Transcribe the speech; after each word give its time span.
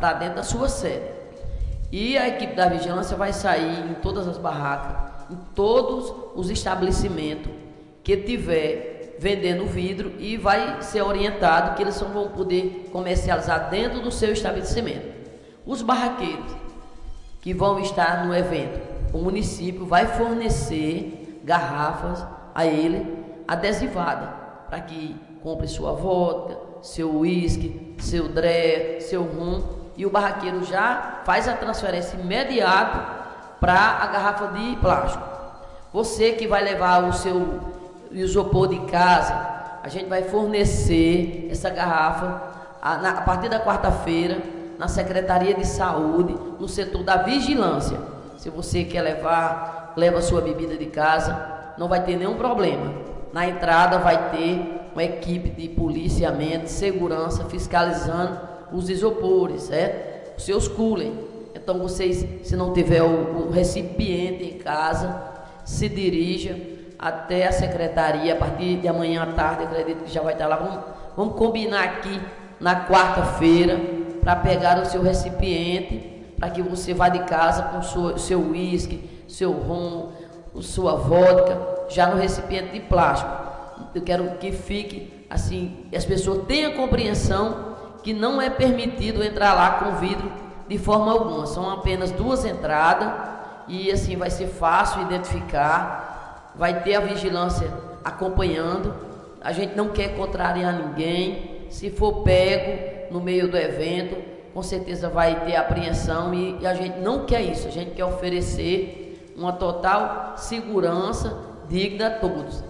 para 0.00 0.14
dentro 0.14 0.36
da 0.36 0.42
sua 0.42 0.68
sede. 0.68 1.04
E 1.92 2.16
a 2.16 2.28
equipe 2.28 2.54
da 2.54 2.68
vigilância 2.68 3.16
vai 3.16 3.32
sair 3.32 3.84
em 3.90 3.94
todas 3.94 4.26
as 4.26 4.38
barracas, 4.38 5.30
em 5.30 5.36
todos 5.54 6.12
os 6.34 6.50
estabelecimentos 6.50 7.52
que 8.02 8.16
tiver 8.16 9.16
vendendo 9.18 9.66
vidro 9.66 10.14
e 10.18 10.38
vai 10.38 10.80
ser 10.82 11.02
orientado 11.02 11.76
que 11.76 11.82
eles 11.82 11.94
só 11.94 12.06
vão 12.06 12.28
poder 12.28 12.88
comercializar 12.90 13.68
dentro 13.68 14.00
do 14.00 14.10
seu 14.10 14.32
estabelecimento. 14.32 15.20
Os 15.66 15.82
barraqueiros 15.82 16.56
que 17.42 17.52
vão 17.52 17.78
estar 17.80 18.26
no 18.26 18.34
evento, 18.34 18.80
o 19.12 19.18
município 19.18 19.84
vai 19.84 20.06
fornecer 20.06 21.40
garrafas 21.44 22.24
a 22.54 22.64
ele 22.64 23.18
adesivada 23.46 24.28
para 24.68 24.80
que 24.80 25.14
compre 25.42 25.68
sua 25.68 25.92
vodka, 25.92 26.56
seu 26.80 27.14
uísque, 27.14 27.94
seu 27.98 28.28
dré, 28.28 29.00
seu 29.00 29.22
rum 29.22 29.79
e 30.00 30.06
o 30.06 30.08
barraqueiro 30.08 30.64
já 30.64 31.20
faz 31.26 31.46
a 31.46 31.52
transferência 31.52 32.16
imediata 32.16 33.20
para 33.60 33.98
a 34.00 34.06
garrafa 34.06 34.46
de 34.46 34.74
plástico. 34.76 35.22
Você 35.92 36.32
que 36.32 36.48
vai 36.48 36.64
levar 36.64 37.04
o 37.04 37.12
seu 37.12 37.60
isopor 38.10 38.68
de 38.68 38.78
casa, 38.90 39.34
a 39.82 39.88
gente 39.90 40.08
vai 40.08 40.22
fornecer 40.22 41.48
essa 41.50 41.68
garrafa 41.68 42.40
a, 42.80 42.96
na, 42.96 43.10
a 43.10 43.20
partir 43.20 43.50
da 43.50 43.60
quarta-feira 43.60 44.38
na 44.78 44.88
Secretaria 44.88 45.52
de 45.52 45.66
Saúde, 45.66 46.34
no 46.58 46.66
setor 46.66 47.02
da 47.02 47.18
vigilância. 47.18 47.98
Se 48.38 48.48
você 48.48 48.84
quer 48.84 49.02
levar, 49.02 49.92
leva 49.98 50.22
sua 50.22 50.40
bebida 50.40 50.78
de 50.78 50.86
casa, 50.86 51.74
não 51.76 51.88
vai 51.88 52.02
ter 52.04 52.16
nenhum 52.16 52.38
problema. 52.38 52.90
Na 53.34 53.46
entrada 53.46 53.98
vai 53.98 54.30
ter 54.30 54.80
uma 54.94 55.04
equipe 55.04 55.50
de 55.50 55.68
policiamento, 55.68 56.70
segurança, 56.70 57.44
fiscalizando 57.50 58.48
os 58.72 58.88
isopores, 58.88 59.62
certo? 59.62 60.38
Os 60.38 60.44
seus 60.44 60.68
coolers. 60.68 61.12
Então 61.54 61.78
vocês, 61.78 62.26
se 62.42 62.56
não 62.56 62.72
tiver 62.72 63.02
o, 63.02 63.46
o 63.46 63.50
recipiente 63.50 64.44
em 64.44 64.58
casa, 64.58 65.22
se 65.64 65.88
dirija 65.88 66.56
até 66.98 67.46
a 67.46 67.52
secretaria 67.52 68.34
a 68.34 68.36
partir 68.36 68.76
de 68.76 68.88
amanhã 68.88 69.22
à 69.22 69.26
tarde, 69.26 69.64
acredito 69.64 70.04
que 70.04 70.10
já 70.10 70.20
vai 70.22 70.34
estar 70.34 70.46
lá. 70.46 70.56
Vamos, 70.56 70.84
vamos 71.16 71.34
combinar 71.36 71.84
aqui 71.84 72.20
na 72.58 72.86
quarta-feira 72.86 73.80
para 74.20 74.36
pegar 74.36 74.78
o 74.80 74.84
seu 74.84 75.02
recipiente, 75.02 76.26
para 76.38 76.50
que 76.50 76.62
você 76.62 76.92
vá 76.92 77.08
de 77.08 77.20
casa 77.20 77.62
com 77.64 77.78
o 77.78 78.18
seu 78.18 78.40
uísque, 78.40 79.08
seu 79.26 79.52
rum, 79.52 80.10
sua 80.60 80.94
vodka, 80.94 81.58
já 81.88 82.06
no 82.06 82.20
recipiente 82.20 82.72
de 82.72 82.80
plástico. 82.80 83.30
Eu 83.94 84.02
quero 84.02 84.24
que 84.38 84.52
fique 84.52 85.26
assim, 85.30 85.86
as 85.94 86.04
pessoas 86.04 86.46
tenham 86.46 86.72
compreensão 86.72 87.69
que 88.02 88.12
não 88.12 88.40
é 88.40 88.50
permitido 88.50 89.22
entrar 89.22 89.54
lá 89.54 89.70
com 89.72 89.96
vidro 89.96 90.30
de 90.68 90.78
forma 90.78 91.12
alguma. 91.12 91.46
São 91.46 91.70
apenas 91.70 92.10
duas 92.10 92.44
entradas 92.44 93.12
e 93.68 93.90
assim 93.90 94.16
vai 94.16 94.30
ser 94.30 94.46
fácil 94.48 95.02
identificar 95.02 96.10
vai 96.54 96.82
ter 96.82 96.94
a 96.94 97.00
vigilância 97.00 97.72
acompanhando. 98.04 98.94
A 99.40 99.52
gente 99.52 99.74
não 99.74 99.88
quer 99.88 100.14
contrariar 100.16 100.74
ninguém. 100.74 101.66
Se 101.70 101.90
for 101.90 102.22
pego 102.22 103.14
no 103.14 103.20
meio 103.20 103.48
do 103.48 103.56
evento, 103.56 104.16
com 104.52 104.62
certeza 104.62 105.08
vai 105.08 105.44
ter 105.44 105.56
apreensão 105.56 106.34
e, 106.34 106.58
e 106.60 106.66
a 106.66 106.74
gente 106.74 106.98
não 106.98 107.24
quer 107.24 107.40
isso. 107.40 107.68
A 107.68 107.70
gente 107.70 107.92
quer 107.92 108.04
oferecer 108.04 109.32
uma 109.36 109.52
total 109.52 110.34
segurança 110.36 111.38
digna 111.68 112.08
a 112.08 112.10
todos. 112.10 112.62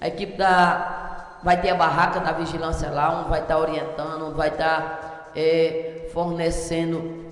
A 0.00 0.08
equipe 0.08 0.36
da 0.36 1.07
vai 1.42 1.60
ter 1.60 1.70
a 1.70 1.74
barraca 1.74 2.20
da 2.20 2.32
vigilância 2.32 2.90
lá, 2.90 3.20
um 3.20 3.28
vai 3.28 3.40
estar 3.40 3.58
orientando, 3.58 4.26
um 4.26 4.34
vai 4.34 4.48
estar 4.48 5.30
é, 5.34 6.08
fornecendo 6.12 7.26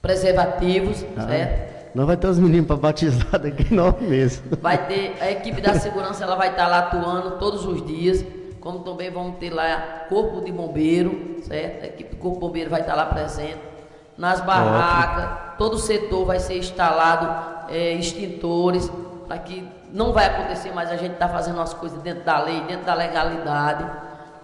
preservativos, 0.00 1.04
ah. 1.16 1.26
certo? 1.26 1.74
Não 1.94 2.06
vai 2.06 2.16
ter 2.16 2.26
os 2.26 2.38
meninos 2.38 2.66
para 2.66 2.76
batizar 2.76 3.38
daqui 3.38 3.72
não 3.72 3.96
mesmo. 4.00 4.56
Vai 4.60 4.86
ter, 4.86 5.14
a 5.22 5.30
equipe 5.30 5.60
da 5.60 5.74
segurança 5.74 6.24
ela 6.24 6.34
vai 6.34 6.50
estar 6.50 6.66
lá 6.66 6.80
atuando 6.80 7.38
todos 7.38 7.64
os 7.64 7.86
dias, 7.86 8.24
como 8.60 8.80
também 8.80 9.10
vamos 9.10 9.38
ter 9.38 9.50
lá 9.50 10.06
corpo 10.08 10.40
de 10.40 10.50
bombeiro, 10.50 11.36
certo? 11.42 11.84
A 11.84 11.86
equipe 11.86 12.16
do 12.16 12.20
corpo 12.20 12.36
de 12.36 12.40
bombeiro 12.40 12.70
vai 12.70 12.80
estar 12.80 12.96
lá 12.96 13.06
presente. 13.06 13.58
Nas 14.18 14.40
barracas, 14.40 15.24
Ótimo. 15.24 15.58
todo 15.58 15.74
o 15.74 15.78
setor 15.78 16.24
vai 16.24 16.40
ser 16.40 16.58
instalado 16.58 17.70
é, 17.70 17.92
extintores, 17.94 18.90
que 19.38 19.68
não 19.92 20.12
vai 20.12 20.26
acontecer 20.26 20.72
mais 20.72 20.90
a 20.90 20.96
gente 20.96 21.12
estar 21.12 21.28
tá 21.28 21.32
fazendo 21.32 21.60
as 21.60 21.72
coisas 21.74 22.00
dentro 22.02 22.24
da 22.24 22.42
lei, 22.42 22.60
dentro 22.62 22.84
da 22.84 22.94
legalidade. 22.94 23.84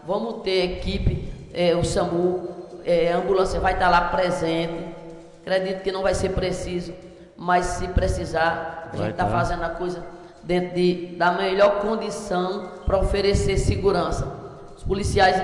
Vamos 0.06 0.42
ter 0.42 0.78
equipe, 0.78 1.32
é, 1.52 1.74
o 1.74 1.84
SAMU, 1.84 2.48
é, 2.84 3.12
a 3.12 3.18
ambulância 3.18 3.60
vai 3.60 3.74
estar 3.74 3.88
lá 3.88 4.02
presente. 4.08 4.94
Acredito 5.42 5.82
que 5.82 5.92
não 5.92 6.02
vai 6.02 6.14
ser 6.14 6.30
preciso 6.30 6.92
mas 7.40 7.64
se 7.64 7.88
precisar, 7.88 8.90
a 8.92 8.96
gente 8.98 9.12
está 9.12 9.24
tá. 9.24 9.30
fazendo 9.30 9.62
a 9.62 9.70
coisa 9.70 10.04
dentro 10.42 10.74
de, 10.74 11.16
da 11.16 11.32
melhor 11.32 11.80
condição 11.80 12.68
para 12.84 12.98
oferecer 12.98 13.56
segurança. 13.56 14.30
Os 14.76 14.84
policiais 14.84 15.36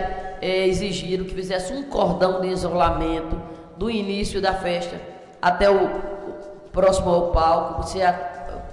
é, 0.43 0.67
exigiram 0.67 1.25
que 1.25 1.35
fizesse 1.35 1.73
um 1.73 1.85
cordão 1.85 2.43
de 2.43 2.49
isolamento 2.49 3.41
do 3.79 3.91
início 3.91 4.43
da 4.43 4.53
festa 4.53 5.01
até 5.41 5.71
o, 5.71 5.87
o 5.87 6.71
próximo 6.71 7.09
ao 7.09 7.31
palco, 7.33 7.85
se 7.85 8.03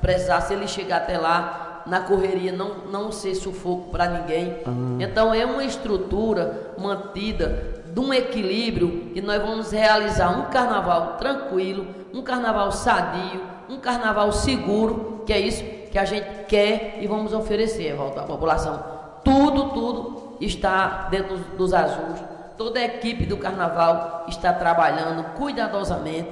precisar, 0.03 0.41
se 0.41 0.53
ele 0.53 0.67
chegar 0.67 0.97
até 0.97 1.17
lá, 1.17 1.81
na 1.85 2.01
correria, 2.01 2.51
não, 2.51 2.85
não 2.91 3.11
ser 3.11 3.33
sufoco 3.35 3.89
para 3.89 4.07
ninguém. 4.07 4.57
Uhum. 4.67 4.97
Então 4.99 5.33
é 5.33 5.45
uma 5.45 5.63
estrutura 5.63 6.73
mantida 6.77 7.81
de 7.93 7.99
um 7.99 8.13
equilíbrio 8.13 9.11
e 9.15 9.21
nós 9.21 9.41
vamos 9.41 9.71
realizar 9.71 10.29
um 10.29 10.51
carnaval 10.51 11.17
tranquilo, 11.17 11.87
um 12.13 12.21
carnaval 12.21 12.71
sadio, 12.71 13.41
um 13.69 13.77
carnaval 13.77 14.31
seguro, 14.31 15.23
que 15.25 15.33
é 15.33 15.39
isso 15.39 15.63
que 15.91 15.97
a 15.97 16.05
gente 16.05 16.45
quer 16.47 16.99
e 17.01 17.07
vamos 17.07 17.33
oferecer 17.33 17.95
à 17.95 18.23
população. 18.23 18.83
Tudo, 19.23 19.69
tudo 19.69 20.37
está 20.41 21.07
dentro 21.09 21.37
dos 21.57 21.73
ajustes. 21.73 22.23
Toda 22.57 22.79
a 22.79 22.85
equipe 22.85 23.25
do 23.25 23.37
carnaval 23.37 24.25
está 24.27 24.53
trabalhando 24.53 25.23
cuidadosamente. 25.35 26.29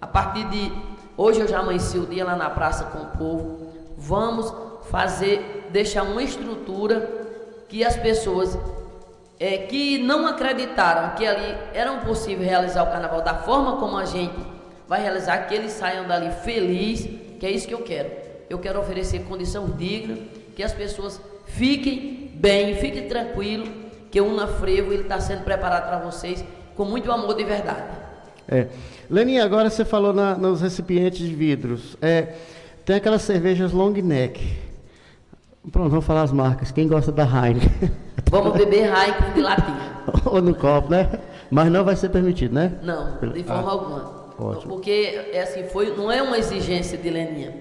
A 0.00 0.06
partir 0.06 0.44
de 0.44 0.72
hoje 1.18 1.40
eu 1.40 1.48
já 1.48 1.58
amanheci 1.58 1.98
o 1.98 2.06
dia 2.06 2.24
lá 2.24 2.34
na 2.34 2.48
praça 2.48 2.84
com 2.84 2.98
o 2.98 3.18
povo. 3.18 3.68
Vamos 3.98 4.50
fazer, 4.90 5.68
deixar 5.70 6.04
uma 6.04 6.22
estrutura 6.22 7.26
que 7.68 7.84
as 7.84 7.96
pessoas 7.96 8.56
é, 9.38 9.58
que 9.58 9.98
não 9.98 10.26
acreditaram 10.26 11.14
que 11.14 11.26
ali 11.26 11.56
era 11.74 11.92
possível 11.98 12.44
realizar 12.44 12.82
o 12.84 12.90
carnaval 12.90 13.20
da 13.22 13.34
forma 13.34 13.76
como 13.76 13.96
a 13.98 14.04
gente 14.04 14.34
vai 14.86 15.02
realizar, 15.02 15.46
que 15.46 15.54
eles 15.54 15.72
saiam 15.72 16.08
dali 16.08 16.30
felizes, 16.30 17.10
que 17.38 17.44
é 17.44 17.50
isso 17.50 17.68
que 17.68 17.74
eu 17.74 17.82
quero. 17.82 18.10
Eu 18.48 18.58
quero 18.58 18.80
oferecer 18.80 19.24
condição 19.24 19.66
digna, 19.66 20.16
que 20.56 20.62
as 20.62 20.72
pessoas 20.72 21.20
fiquem 21.44 22.30
bem, 22.34 22.74
fiquem 22.76 23.06
tranquilos, 23.06 23.68
que 24.10 24.20
o 24.20 24.26
Una 24.26 24.46
Frevo 24.46 24.92
ele 24.92 25.02
está 25.02 25.20
sendo 25.20 25.44
preparado 25.44 25.86
para 25.86 25.98
vocês 25.98 26.42
com 26.74 26.84
muito 26.84 27.12
amor 27.12 27.34
de 27.34 27.44
verdade. 27.44 27.97
É. 28.48 28.66
Leninha, 29.10 29.44
agora 29.44 29.68
você 29.68 29.84
falou 29.84 30.12
na, 30.12 30.34
nos 30.36 30.60
recipientes 30.60 31.26
de 31.26 31.34
vidros. 31.34 31.96
É, 32.00 32.34
tem 32.84 32.96
aquelas 32.96 33.22
cervejas 33.22 33.72
long 33.72 33.92
neck. 33.92 34.40
Pronto, 35.70 35.90
vamos 35.90 36.06
falar 36.06 36.22
as 36.22 36.32
marcas. 36.32 36.70
Quem 36.70 36.88
gosta 36.88 37.12
da 37.12 37.24
Heineken? 37.24 37.90
Vamos 38.30 38.52
beber 38.54 38.84
Heineken 38.84 39.32
de 39.34 39.40
latinha. 39.40 39.92
Ou 40.24 40.40
no 40.40 40.54
copo, 40.54 40.90
né? 40.90 41.10
Mas 41.50 41.70
não 41.70 41.84
vai 41.84 41.96
ser 41.96 42.08
permitido, 42.08 42.54
né? 42.54 42.72
Não, 42.82 43.18
de 43.32 43.42
forma 43.42 43.68
ah, 43.68 43.72
alguma. 43.72 44.18
Ótimo. 44.38 44.72
Porque 44.72 45.28
é 45.32 45.42
assim, 45.42 45.64
foi, 45.64 45.94
não 45.96 46.10
é 46.10 46.22
uma 46.22 46.38
exigência 46.38 46.96
de 46.96 47.10
Leninha. 47.10 47.54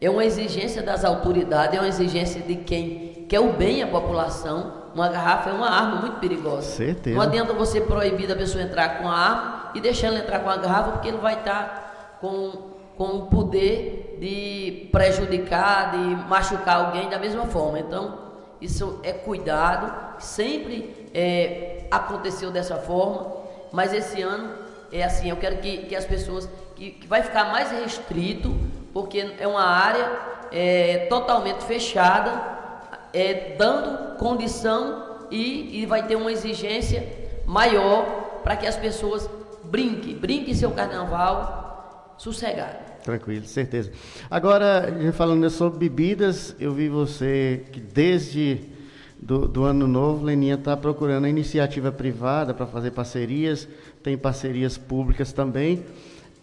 É 0.00 0.08
uma 0.08 0.24
exigência 0.24 0.82
das 0.82 1.04
autoridades, 1.04 1.76
é 1.76 1.80
uma 1.80 1.88
exigência 1.88 2.40
de 2.40 2.56
quem 2.56 3.26
quer 3.28 3.40
o 3.40 3.52
bem 3.52 3.82
à 3.82 3.86
população. 3.86 4.78
Uma 4.94 5.08
garrafa 5.08 5.50
é 5.50 5.52
uma 5.52 5.68
arma 5.68 6.00
muito 6.00 6.20
perigosa. 6.20 6.62
Certeza. 6.62 7.16
Não 7.16 7.22
adianta 7.22 7.52
você 7.52 7.80
proibir 7.80 8.26
da 8.26 8.36
pessoa 8.36 8.62
entrar 8.62 8.98
com 8.98 9.08
a 9.08 9.14
arma 9.14 9.67
e 9.78 9.80
deixar 9.80 10.08
ela 10.08 10.18
entrar 10.18 10.40
com 10.40 10.50
a 10.50 10.56
garrafa, 10.56 10.92
porque 10.92 11.08
ele 11.08 11.18
vai 11.18 11.34
estar 11.34 12.18
com, 12.20 12.52
com 12.96 13.04
o 13.04 13.26
poder 13.26 14.18
de 14.20 14.88
prejudicar, 14.90 15.92
de 15.92 15.98
machucar 16.28 16.84
alguém 16.84 17.08
da 17.08 17.18
mesma 17.18 17.46
forma. 17.46 17.78
Então, 17.78 18.18
isso 18.60 18.98
é 19.04 19.12
cuidado, 19.12 20.20
sempre 20.20 21.08
é, 21.14 21.84
aconteceu 21.90 22.50
dessa 22.50 22.76
forma, 22.76 23.36
mas 23.72 23.92
esse 23.94 24.20
ano 24.20 24.52
é 24.92 25.04
assim, 25.04 25.30
eu 25.30 25.36
quero 25.36 25.58
que, 25.58 25.78
que 25.78 25.94
as 25.94 26.04
pessoas, 26.04 26.48
que, 26.74 26.90
que 26.90 27.06
vai 27.06 27.22
ficar 27.22 27.44
mais 27.52 27.70
restrito, 27.70 28.54
porque 28.92 29.34
é 29.38 29.46
uma 29.46 29.64
área 29.64 30.10
é, 30.50 31.06
totalmente 31.08 31.62
fechada, 31.64 32.58
é, 33.12 33.54
dando 33.56 34.16
condição 34.16 35.26
e, 35.30 35.82
e 35.82 35.86
vai 35.86 36.04
ter 36.04 36.16
uma 36.16 36.32
exigência 36.32 37.06
maior 37.46 38.40
para 38.42 38.56
que 38.56 38.66
as 38.66 38.76
pessoas 38.76 39.28
brinquem, 39.70 40.16
brinquem 40.16 40.54
seu 40.54 40.70
carnaval 40.70 42.14
sossegado. 42.18 42.88
Tranquilo, 43.02 43.46
certeza. 43.46 43.90
Agora, 44.30 44.92
falando 45.12 45.48
sobre 45.48 45.78
bebidas, 45.78 46.54
eu 46.58 46.72
vi 46.74 46.88
você 46.88 47.64
que 47.72 47.80
desde 47.80 48.60
do, 49.20 49.48
do 49.48 49.64
ano 49.64 49.86
novo, 49.86 50.24
Leninha 50.24 50.54
está 50.54 50.76
procurando 50.76 51.24
a 51.24 51.28
iniciativa 51.28 51.90
privada 51.90 52.54
para 52.54 52.66
fazer 52.66 52.90
parcerias, 52.92 53.68
tem 54.02 54.16
parcerias 54.16 54.78
públicas 54.78 55.32
também. 55.32 55.84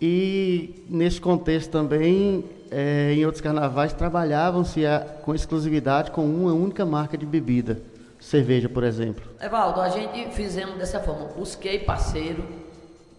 E 0.02 0.84
nesse 0.90 1.22
contexto 1.22 1.72
também, 1.72 2.44
é, 2.70 3.14
em 3.14 3.26
outros 3.26 3.42
carnavais, 3.42 3.94
trabalhavam-se 3.94 4.82
com 5.24 5.34
exclusividade 5.34 6.12
com 6.12 6.26
uma 6.26 6.54
única 6.54 6.86
marca 6.86 7.18
de 7.18 7.26
bebida, 7.26 7.82
cerveja, 8.20 8.68
por 8.68 8.84
exemplo. 8.84 9.24
Evaldo, 9.42 9.80
a 9.80 9.90
gente 9.90 10.34
fizemos 10.34 10.78
dessa 10.78 11.00
forma, 11.00 11.28
busquei 11.36 11.80
parceiro, 11.80 12.44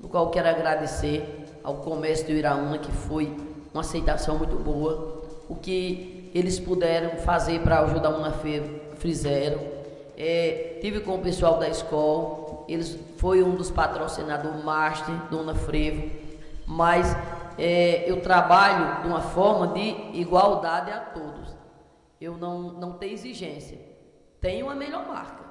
no 0.07 0.11
qual 0.11 0.31
quero 0.31 0.49
agradecer 0.49 1.59
ao 1.65 1.79
comércio 1.79 2.27
do 2.27 2.33
Iraúna, 2.33 2.79
que 2.79 2.93
foi 2.93 3.37
uma 3.75 3.81
aceitação 3.81 4.39
muito 4.39 4.55
boa. 4.55 5.21
O 5.49 5.57
que 5.57 6.31
eles 6.33 6.61
puderam 6.61 7.19
fazer 7.19 7.61
para 7.63 7.81
ajudar 7.81 8.11
uma 8.11 8.31
feira, 8.31 8.69
fizeram. 8.99 9.59
É, 10.17 10.79
tive 10.81 11.01
com 11.01 11.17
o 11.17 11.19
pessoal 11.19 11.59
da 11.59 11.69
escola, 11.69 12.65
eles 12.69 12.97
foi 13.17 13.43
um 13.43 13.57
dos 13.57 13.69
patrocinadores 13.69 14.63
master, 14.63 15.13
Dona 15.29 15.57
Frevo, 15.57 16.09
mas 16.65 17.13
é, 17.59 18.09
eu 18.09 18.21
trabalho 18.21 19.03
de 19.03 19.09
uma 19.09 19.21
forma 19.21 19.75
de 19.75 20.21
igualdade 20.21 20.93
a 20.93 21.01
todos. 21.01 21.57
Eu 22.21 22.37
não, 22.37 22.75
não 22.75 22.93
tenho 22.93 23.13
exigência. 23.13 23.77
Tenho 24.41 24.71
a 24.71 24.75
melhor 24.77 25.05
marca. 25.09 25.45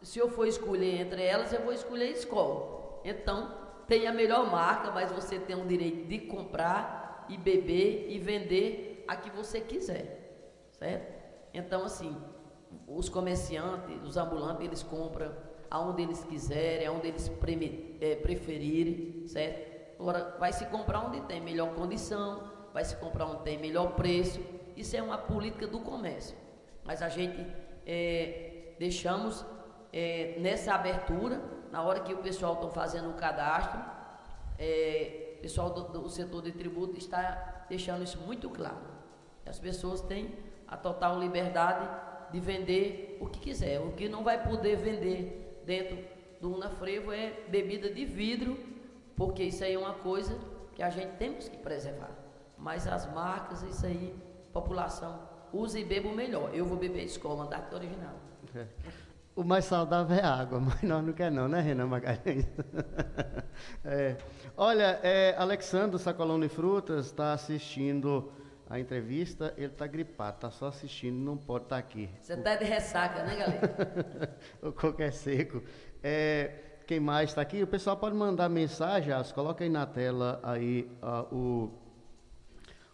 Se 0.00 0.20
eu 0.20 0.30
for 0.30 0.46
escolher 0.46 1.00
entre 1.00 1.24
elas, 1.24 1.52
eu 1.52 1.62
vou 1.62 1.72
escolher 1.72 2.04
a 2.04 2.10
escola. 2.10 3.00
Então, 3.04 3.65
tem 3.86 4.06
a 4.06 4.12
melhor 4.12 4.50
marca, 4.50 4.90
mas 4.90 5.12
você 5.12 5.38
tem 5.38 5.56
o 5.56 5.66
direito 5.66 6.06
de 6.08 6.18
comprar 6.20 7.26
e 7.28 7.36
beber 7.36 8.06
e 8.08 8.18
vender 8.18 9.04
a 9.06 9.16
que 9.16 9.30
você 9.30 9.60
quiser, 9.60 10.68
certo? 10.72 11.14
Então, 11.54 11.84
assim, 11.84 12.16
os 12.86 13.08
comerciantes, 13.08 14.02
os 14.02 14.16
ambulantes, 14.16 14.64
eles 14.64 14.82
compram 14.82 15.32
aonde 15.70 16.02
eles 16.02 16.22
quiserem, 16.24 16.86
aonde 16.86 17.08
eles 17.08 17.30
é, 18.00 18.14
preferirem, 18.16 19.26
certo? 19.26 19.76
Agora, 19.98 20.36
vai 20.38 20.52
se 20.52 20.66
comprar 20.66 21.06
onde 21.06 21.20
tem 21.22 21.40
melhor 21.40 21.74
condição, 21.74 22.50
vai 22.72 22.84
se 22.84 22.96
comprar 22.96 23.26
onde 23.26 23.42
tem 23.42 23.58
melhor 23.58 23.94
preço. 23.94 24.40
Isso 24.76 24.96
é 24.96 25.02
uma 25.02 25.16
política 25.16 25.66
do 25.66 25.80
comércio. 25.80 26.36
Mas 26.84 27.02
a 27.02 27.08
gente 27.08 27.46
é, 27.86 28.74
deixamos 28.78 29.44
é, 29.92 30.36
nessa 30.38 30.74
abertura, 30.74 31.40
na 31.76 31.82
hora 31.82 32.00
que 32.00 32.14
o 32.14 32.16
pessoal 32.16 32.54
está 32.54 32.70
fazendo 32.70 33.10
o 33.10 33.12
cadastro, 33.12 33.78
é, 34.58 35.34
o 35.36 35.42
pessoal 35.42 35.68
do, 35.68 35.82
do, 35.82 36.08
setor 36.08 36.40
de 36.40 36.52
tributo 36.52 36.96
está 36.96 37.66
deixando 37.68 38.02
isso 38.02 38.18
muito 38.20 38.48
claro. 38.48 38.80
As 39.44 39.58
pessoas 39.58 40.00
têm 40.00 40.34
a 40.66 40.74
total 40.74 41.20
liberdade 41.20 41.86
de 42.32 42.40
vender 42.40 43.18
o 43.20 43.26
que 43.26 43.38
quiser. 43.38 43.78
O 43.78 43.92
que 43.92 44.08
não 44.08 44.24
vai 44.24 44.42
poder 44.42 44.76
vender 44.76 45.60
dentro 45.66 45.98
do 46.40 46.54
Unafrevo 46.54 47.12
é 47.12 47.44
bebida 47.48 47.92
de 47.92 48.06
vidro, 48.06 48.58
porque 49.14 49.42
isso 49.42 49.62
aí 49.62 49.74
é 49.74 49.78
uma 49.78 49.92
coisa 49.92 50.34
que 50.74 50.82
a 50.82 50.88
gente 50.88 51.18
temos 51.18 51.46
que 51.46 51.58
preservar. 51.58 52.10
Mas 52.56 52.86
as 52.86 53.04
marcas, 53.12 53.62
isso 53.64 53.84
aí, 53.84 54.18
população, 54.50 55.20
use 55.52 55.78
e 55.78 55.84
beba 55.84 56.08
o 56.08 56.14
melhor. 56.14 56.54
Eu 56.54 56.64
vou 56.64 56.78
beber 56.78 57.04
escola, 57.04 57.44
andar 57.44 57.68
original. 57.70 58.16
O 59.36 59.44
mais 59.44 59.66
saudável 59.66 60.16
é 60.16 60.24
água, 60.24 60.58
mas 60.64 60.82
nós 60.82 61.04
não 61.04 61.12
quer 61.12 61.30
não, 61.30 61.46
né, 61.46 61.60
Renan 61.60 61.86
Magalhães? 61.86 62.46
é. 63.84 64.16
Olha, 64.56 64.98
é, 65.02 65.34
Alexandre 65.36 65.98
Sacolão 65.98 66.40
de 66.40 66.48
Frutas 66.48 67.04
está 67.04 67.34
assistindo 67.34 68.32
a 68.68 68.80
entrevista, 68.80 69.52
ele 69.58 69.66
está 69.66 69.86
gripado, 69.86 70.36
está 70.36 70.50
só 70.50 70.68
assistindo, 70.68 71.14
não 71.14 71.36
pode 71.36 71.64
estar 71.64 71.76
tá 71.76 71.80
aqui. 71.80 72.08
Você 72.18 72.32
está 72.32 72.56
de 72.56 72.64
ressaca, 72.64 73.24
né, 73.24 73.36
galera? 73.36 74.38
o 74.62 74.72
coco 74.72 75.02
é 75.02 75.10
seco. 75.10 75.62
É, 76.02 76.80
quem 76.86 76.98
mais 76.98 77.28
está 77.28 77.42
aqui? 77.42 77.62
O 77.62 77.66
pessoal 77.66 77.98
pode 77.98 78.16
mandar 78.16 78.48
mensagem, 78.48 79.12
as 79.12 79.32
coloca 79.32 79.62
aí 79.62 79.68
na 79.68 79.84
tela 79.84 80.40
aí 80.42 80.90
uh, 81.02 81.34
o, 81.34 81.72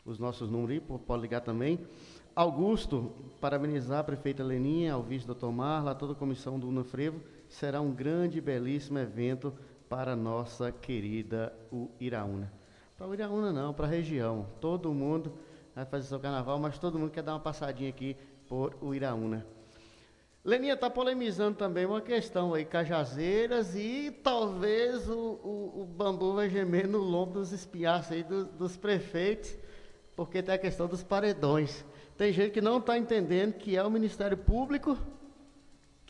os 0.05 0.19
nossos 0.19 0.51
números, 0.51 0.83
pode 1.07 1.23
ligar 1.23 1.41
também. 1.41 1.87
Augusto, 2.35 3.13
parabenizar 3.43 3.99
a 3.99 4.05
prefeita 4.05 4.43
Leninha, 4.43 4.95
ao 4.95 5.03
vice 5.03 5.27
doutor 5.27 5.53
Marla, 5.53 5.91
a 5.91 5.95
toda 5.95 6.15
a 6.15 6.17
comissão 6.17 6.59
do 6.59 6.67
Unafrevo. 6.67 7.21
Será 7.47 7.83
um 7.83 7.93
grande 7.93 8.39
e 8.39 8.41
belíssimo 8.41 8.99
evento 8.99 9.53
para 9.87 10.13
a 10.13 10.17
nossa 10.17 10.73
querida 10.73 11.53
Iraúna. 12.01 12.51
Para 12.97 13.07
o 13.07 13.13
Iraúna 13.13 13.53
não, 13.53 13.75
para 13.75 13.85
a 13.87 13.91
região. 13.91 14.47
Todo 14.63 14.95
mundo 14.95 15.35
vai 15.75 15.85
fazer 15.85 16.09
seu 16.09 16.19
carnaval, 16.19 16.59
mas 16.59 16.79
todo 16.79 16.99
mundo 16.99 17.11
quer 17.11 17.23
dar 17.23 17.35
uma 17.35 17.41
passadinha 17.41 17.91
aqui 17.91 18.17
por 18.49 18.75
o 18.81 18.95
Iraúna. 18.95 19.47
Leninha 20.43 20.73
está 20.73 20.89
polemizando 20.89 21.59
também 21.59 21.85
uma 21.85 22.01
questão 22.01 22.55
aí, 22.55 22.65
Cajazeiras, 22.65 23.77
e 23.77 24.11
talvez 24.25 25.07
o, 25.07 25.39
o, 25.45 25.83
o 25.83 25.85
bambu 25.85 26.33
vai 26.33 26.49
gemer 26.49 26.89
no 26.89 26.99
lombo 26.99 27.35
dos 27.35 27.53
espinhaços 27.53 28.13
aí 28.13 28.23
do, 28.23 28.47
dos 28.47 28.75
prefeitos, 28.75 29.55
porque 30.17 30.43
tem 30.43 30.55
a 30.55 30.59
questão 30.59 30.87
dos 30.87 31.03
paredões. 31.03 31.85
Tem 32.17 32.33
gente 32.33 32.53
que 32.53 32.61
não 32.61 32.79
está 32.79 32.99
entendendo 32.99 33.55
que 33.55 33.77
é 33.77 33.83
o 33.83 33.91
Ministério 33.91 34.37
Público 34.37 34.99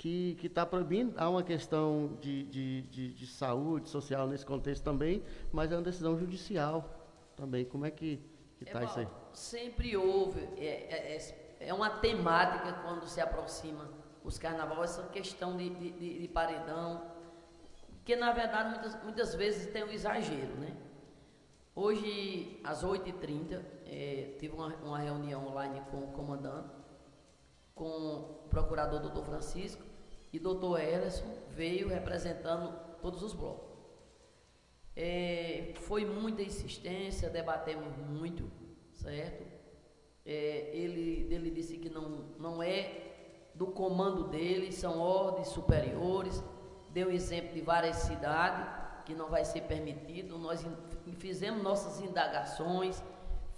que 0.03 0.37
está 0.43 0.67
proibindo. 0.67 1.15
Há 1.17 1.29
uma 1.29 1.45
questão 1.45 2.19
de, 2.21 2.43
de, 2.45 2.83
de, 2.83 3.13
de, 3.13 3.27
saúde 3.27 3.89
social 3.89 4.27
nesse 4.27 4.45
contexto 4.45 4.83
também, 4.83 5.23
mas 5.53 5.71
é 5.71 5.77
uma 5.77 5.83
decisão 5.83 6.19
judicial 6.19 6.85
também. 7.37 7.65
Como 7.65 7.87
é 7.87 7.91
que 7.91 8.21
está 8.61 8.83
isso 8.83 8.99
aí? 8.99 9.09
Sempre 9.33 9.97
houve, 9.97 10.41
é, 10.57 10.65
é, 10.65 11.17
é, 11.17 11.69
é, 11.69 11.75
uma 11.75 11.89
temática 11.89 12.73
quando 12.85 13.07
se 13.07 13.21
aproxima 13.21 13.89
os 14.25 14.39
carnavais, 14.39 14.91
essa 14.91 15.09
questão 15.09 15.57
de, 15.57 15.71
de, 15.71 16.19
de 16.21 16.29
paredão, 16.29 17.03
que 18.05 18.17
na 18.17 18.33
verdade 18.33 18.71
muitas, 18.71 19.03
muitas 19.05 19.35
vezes 19.37 19.73
tem 19.73 19.85
um 19.85 19.91
exagero, 19.91 20.55
né? 20.57 20.77
Hoje, 21.75 22.61
às 22.63 22.85
8h30, 22.85 23.63
é, 23.93 24.37
tive 24.39 24.55
uma, 24.55 24.75
uma, 24.77 24.99
reunião 24.99 25.47
online 25.47 25.83
com 25.91 25.99
o 25.99 26.07
comandante, 26.09 26.71
com 27.75 27.85
o 27.85 28.23
procurador 28.49 29.01
doutor 29.01 29.25
Francisco 29.25 29.83
e 30.33 30.39
doutor 30.39 30.81
Ellison 30.81 31.27
veio 31.51 31.89
representando 31.89 32.75
todos 33.03 33.23
os 33.23 33.35
blocos. 33.35 33.71
É, 34.97 35.73
foi 35.75 36.07
muita 36.07 36.43
insistência, 36.43 37.29
debatemos 37.29 37.95
muito, 37.99 38.51
certo? 38.95 39.45
É, 40.25 40.71
ele, 40.73 41.29
ele 41.31 41.51
disse 41.51 41.77
que 41.77 41.91
não, 41.91 42.09
não 42.39 42.63
é 42.63 43.13
do 43.55 43.67
comando 43.67 44.25
dele, 44.25 44.73
são 44.73 44.99
ordens 45.01 45.49
superiores, 45.49 46.43
deu 46.91 47.11
exemplo 47.11 47.53
de 47.53 47.61
várias 47.61 47.97
cidades 47.97 48.67
que 49.05 49.15
não 49.15 49.29
vai 49.29 49.45
ser 49.45 49.63
permitido. 49.63 50.39
Nós 50.39 50.65
fizemos 51.19 51.63
nossas 51.63 52.01
indagações, 52.01 53.03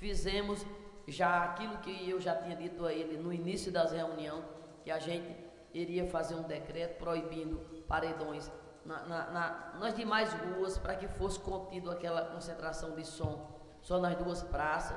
fizemos 0.05 0.67
já 1.09 1.45
aquilo 1.45 1.79
que 1.79 2.11
eu 2.11 2.21
já 2.21 2.37
tinha 2.37 2.55
dito 2.55 2.85
a 2.85 2.93
ele 2.93 3.17
no 3.17 3.33
início 3.33 3.73
das 3.73 3.91
reuniões, 3.91 4.45
que 4.85 4.91
a 4.91 4.99
gente 4.99 5.35
iria 5.73 6.07
fazer 6.07 6.35
um 6.35 6.43
decreto 6.43 6.99
proibindo 6.99 7.57
paredões 7.89 8.53
na, 8.85 9.03
na, 9.05 9.31
na, 9.31 9.73
nas 9.81 9.95
demais 9.97 10.31
ruas 10.35 10.77
para 10.77 10.95
que 10.95 11.09
fosse 11.09 11.41
contido 11.41 11.91
aquela 11.91 12.23
concentração 12.27 12.95
de 12.95 13.03
som 13.03 13.51
só 13.81 13.99
nas 13.99 14.15
duas 14.17 14.43
praças. 14.43 14.95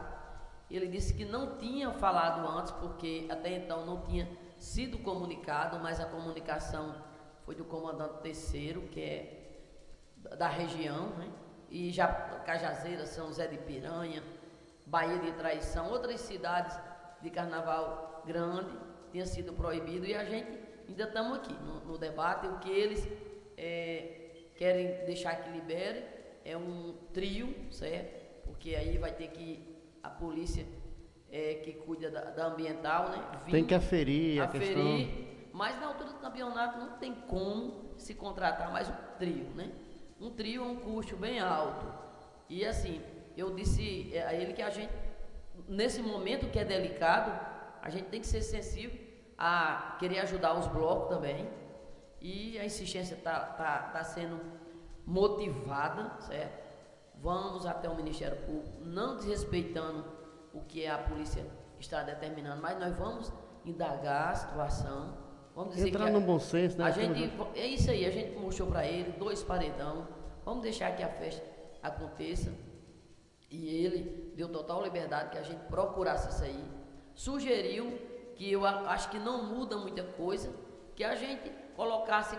Ele 0.69 0.87
disse 0.87 1.13
que 1.13 1.23
não 1.23 1.55
tinha 1.55 1.89
falado 1.93 2.45
antes, 2.45 2.73
porque 2.73 3.25
até 3.29 3.55
então 3.55 3.85
não 3.85 4.01
tinha 4.01 4.27
sido 4.57 4.97
comunicado, 4.97 5.79
mas 5.79 6.01
a 6.01 6.05
comunicação 6.05 6.95
foi 7.45 7.55
do 7.55 7.63
comandante 7.63 8.21
terceiro, 8.21 8.81
que 8.89 9.01
é 9.01 10.35
da 10.37 10.49
região, 10.49 11.11
né? 11.11 11.31
e 11.69 11.91
já 11.91 12.07
Cajazeira, 12.45 13.05
São 13.05 13.27
José 13.27 13.47
de 13.47 13.57
Piranha, 13.57 14.21
Bahia 14.88 15.20
de 15.20 15.32
Traição, 15.34 15.89
outras 15.89 16.22
cidades 16.22 16.77
de 17.22 17.29
carnaval 17.29 18.24
grande 18.25 18.72
tinha 19.12 19.25
sido 19.25 19.53
proibido 19.53 20.06
e 20.06 20.15
a 20.15 20.24
gente 20.24 20.48
ainda 20.88 21.03
estamos 21.03 21.38
aqui 21.38 21.53
no, 21.53 21.82
no, 21.86 21.98
debate. 21.98 22.48
O 22.48 22.60
que 22.60 22.70
eles 22.70 23.08
é, 23.58 24.32
querem 24.56 25.06
deixar 25.06 25.36
que 25.36 25.50
libere 25.50 26.03
é 26.46 26.56
um 26.56 26.96
trio, 27.13 27.53
certo? 27.72 28.46
Porque 28.46 28.75
aí 28.75 28.98
vai 28.98 29.12
ter 29.12 29.27
que 29.29 29.77
a 30.01 30.10
polícia 30.10 30.65
é, 31.29 31.56
que 31.56 31.74
cuida 31.74 32.10
da, 32.10 32.22
da 32.22 32.48
ambiental, 32.48 33.10
né? 33.10 33.39
Vir, 33.46 33.51
tem 33.51 33.65
que 33.65 33.75
aferir, 33.75 34.41
aferir 34.41 34.41
a 34.41 34.48
questão. 34.48 35.27
Mas 35.51 35.79
na 35.82 35.88
altura 35.88 36.10
do 36.12 36.20
campeonato 36.20 36.79
não 36.79 36.98
tem 36.98 37.13
como 37.13 37.91
se 37.98 38.13
contratar 38.13 38.72
mais 38.72 38.88
um 38.88 38.96
trio, 39.17 39.50
né? 39.56 39.70
Um 40.20 40.32
trio 40.32 40.63
é 40.63 40.65
um 40.65 40.77
custo 40.77 41.17
bem 41.17 41.39
alto. 41.39 41.86
E 42.50 42.65
assim, 42.65 43.01
eu 43.38 43.53
disse 43.53 44.12
a 44.17 44.34
ele 44.34 44.53
que 44.53 44.62
a 44.62 44.70
gente, 44.70 44.91
nesse 45.67 46.01
momento 46.01 46.50
que 46.50 46.60
é 46.60 46.65
delicado, 46.65 47.32
a 47.82 47.89
gente 47.89 48.06
tem 48.06 48.20
que 48.20 48.27
ser 48.27 48.41
sensível 48.41 49.00
a 49.38 49.96
querer 50.00 50.20
ajudar 50.20 50.58
os 50.58 50.67
blocos 50.67 51.10
também. 51.10 51.48
E 52.20 52.58
a 52.58 52.65
insistência 52.65 53.13
está 53.13 53.39
tá, 53.39 53.79
tá 53.94 54.03
sendo 54.03 54.41
motivada, 55.06 56.20
certo? 56.22 56.65
Vamos 57.22 57.65
até 57.65 57.88
o 57.89 57.96
Ministério 57.96 58.38
Público, 58.38 58.84
não 58.84 59.15
desrespeitando 59.15 60.03
o 60.53 60.62
que 60.62 60.88
a 60.88 60.98
polícia 60.98 61.46
está 61.79 62.03
determinando, 62.03 62.62
mas 62.62 62.79
nós 62.79 62.96
vamos 62.98 63.32
indagar 63.63 64.32
a 64.32 64.36
situação, 64.36 65.27
Vamos 65.58 65.74
dizer 65.74 65.88
Entrar 65.88 66.06
que 66.06 66.12
no 66.12 66.22
bom 66.22 66.38
senso, 66.38 66.77
né? 66.77 66.84
A 66.84 66.91
gente, 66.91 67.34
é 67.56 67.65
isso 67.65 67.89
aí, 67.89 68.06
a 68.06 68.12
gente 68.12 68.38
mostrou 68.38 68.70
para 68.70 68.86
ele 68.86 69.13
dois 69.13 69.41
paredão. 69.41 70.08
Vamos 70.46 70.62
deixar 70.62 70.96
que 70.96 71.01
a 71.01 71.10
festa 71.10 71.44
aconteça. 71.82 72.53
E 73.49 73.85
ele 73.85 74.33
deu 74.35 74.49
total 74.49 74.83
liberdade 74.83 75.29
que 75.29 75.37
a 75.37 75.43
gente 75.43 75.63
procurasse 75.65 76.29
isso 76.29 76.43
aí. 76.43 76.65
Sugeriu 77.13 77.99
que 78.35 78.51
eu 78.51 78.65
acho 78.65 79.09
que 79.09 79.17
não 79.17 79.43
muda 79.43 79.77
muita 79.77 80.03
coisa, 80.03 80.51
que 80.95 81.03
a 81.03 81.15
gente 81.15 81.49
colocasse 81.75 82.37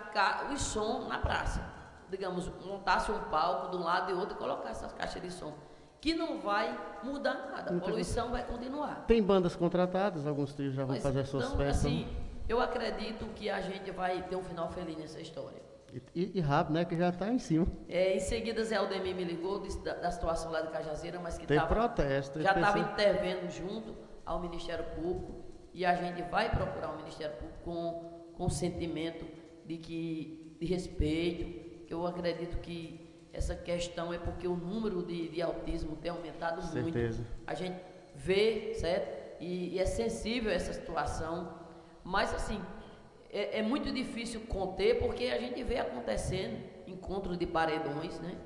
o 0.53 0.57
som 0.59 1.09
na 1.09 1.19
praça. 1.19 1.65
Digamos, 2.11 2.49
montasse 2.65 3.11
um 3.11 3.21
palco 3.31 3.71
de 3.71 3.77
um 3.77 3.85
lado 3.85 4.11
e 4.11 4.15
outro 4.15 4.35
e 4.35 4.39
colocasse 4.39 4.85
as 4.85 4.93
caixas 4.93 5.21
de 5.21 5.31
som 5.31 5.53
que 6.01 6.15
não 6.15 6.39
vai 6.39 6.79
mudar 7.03 7.51
nada. 7.51 7.77
A 7.77 7.81
poluição 7.81 8.31
vai 8.31 8.47
continuar. 8.47 9.05
Tem 9.07 9.23
bandas 9.23 9.57
contratadas, 9.57 10.27
alguns 10.27 10.55
trios 10.55 10.75
já 10.75 10.85
vão 10.85 10.95
Mas, 10.95 11.03
fazer 11.03 11.27
suas 11.27 11.47
então, 11.47 11.57
festas. 11.57 11.87
Assim, 11.87 12.09
eu 12.49 12.61
acredito 12.61 13.27
que 13.35 13.51
a 13.51 13.61
gente 13.61 13.91
vai 13.91 14.23
ter 14.23 14.37
um 14.37 14.43
final 14.43 14.71
feliz 14.71 14.97
nessa 14.97 15.21
história. 15.21 15.61
E, 16.15 16.33
e 16.35 16.41
rápido, 16.41 16.75
né? 16.75 16.85
Que 16.85 16.97
já 16.97 17.09
está 17.09 17.29
em 17.31 17.39
cima. 17.39 17.67
É, 17.89 18.17
em 18.17 18.21
seguida, 18.21 18.63
Zé 18.63 18.77
Aldemir 18.77 19.15
me 19.15 19.25
ligou 19.25 19.61
disse, 19.61 19.83
da, 19.83 19.95
da, 19.95 20.11
situação 20.11 20.51
lá 20.51 20.61
de 20.61 20.69
Cajazeira, 20.69 21.19
mas 21.19 21.39
que 21.39 21.47
Tem 21.47 21.57
tava, 21.57 21.75
protesto. 21.75 22.41
já 22.41 22.53
estava 22.53 22.79
intervendo 22.79 23.51
junto 23.51 23.97
ao 24.25 24.41
Ministério 24.41 24.85
Público 24.95 25.45
e 25.73 25.87
a 25.87 25.95
gente 25.95 26.23
vai 26.31 26.51
procurar 26.51 26.91
o 26.93 26.97
Ministério 26.97 27.37
Público 27.37 27.59
com, 27.65 28.33
com 28.35 28.49
sentimento 28.51 29.27
de, 29.65 29.79
que, 29.79 30.57
de 30.61 30.67
respeito. 30.67 31.69
Eu 31.89 32.07
acredito 32.07 32.59
que 32.59 33.29
essa 33.33 33.55
questão 33.55 34.13
é 34.13 34.19
porque 34.19 34.47
o 34.47 34.57
número 34.57 35.03
de, 35.03 35.29
de 35.29 35.41
autismo 35.41 35.97
tem 35.97 36.11
aumentado 36.11 36.63
Certeza. 36.63 37.19
muito. 37.19 37.33
A 37.47 37.55
gente 37.55 37.81
vê, 38.15 38.75
certo? 38.75 39.41
E, 39.41 39.75
e 39.75 39.79
é 39.79 39.87
sensível 39.87 40.51
a 40.51 40.55
essa 40.55 40.73
situação 40.73 41.57
mas 42.09 42.33
assim, 42.33 42.59
é, 43.39 43.59
é, 43.59 43.63
muito 43.63 43.93
difícil 43.93 44.41
conter 44.43 44.99
porque 44.99 45.25
a 45.27 45.39
gente 45.39 45.63
vê 45.63 45.79
acontecendo 45.79 46.59
encontros 46.87 47.39
de 47.39 47.47
paredões, 47.47 48.19
né? 48.21 48.37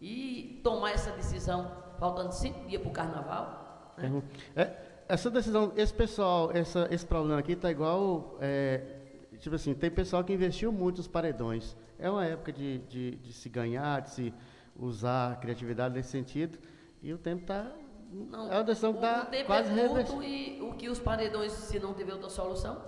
E 0.00 0.60
tomar 0.64 0.92
essa 0.92 1.10
decisão 1.10 1.70
faltando 1.98 2.32
cinco 2.32 2.66
dias 2.66 2.80
para 2.80 2.90
o 2.90 2.92
carnaval. 2.92 3.94
Né? 3.98 4.08
Uhum. 4.08 4.22
É, 4.54 4.72
essa 5.06 5.30
decisão, 5.30 5.72
esse 5.76 5.92
pessoal, 5.92 6.50
essa, 6.52 6.88
esse 6.90 7.04
problema 7.04 7.40
aqui 7.40 7.52
está 7.52 7.70
igual. 7.70 8.38
É, 8.40 8.82
tipo 9.38 9.54
assim, 9.54 9.74
tem 9.74 9.90
pessoal 9.90 10.24
que 10.24 10.32
investiu 10.32 10.72
muito 10.72 10.98
nos 10.98 11.08
paredões. 11.08 11.76
É 11.98 12.10
uma 12.10 12.24
época 12.24 12.52
de, 12.52 12.78
de, 12.78 13.16
de 13.16 13.32
se 13.32 13.48
ganhar, 13.48 14.00
de 14.00 14.10
se 14.10 14.34
usar 14.78 15.32
a 15.32 15.36
criatividade 15.36 15.94
nesse 15.94 16.10
sentido. 16.10 16.58
E 17.02 17.12
o 17.12 17.18
tempo 17.18 17.42
está 17.42 17.70
não, 18.10 18.50
é 18.50 18.56
uma 18.56 18.64
decisão 18.64 18.92
que 18.92 18.98
está 18.98 19.28
quase 19.44 19.78
é 19.78 19.88
curto 19.88 20.22
e 20.22 20.60
o 20.62 20.72
que 20.74 20.88
os 20.88 20.98
paredões, 20.98 21.52
se 21.52 21.78
não 21.78 21.92
tiver 21.92 22.12
outra 22.12 22.30
solução, 22.30 22.80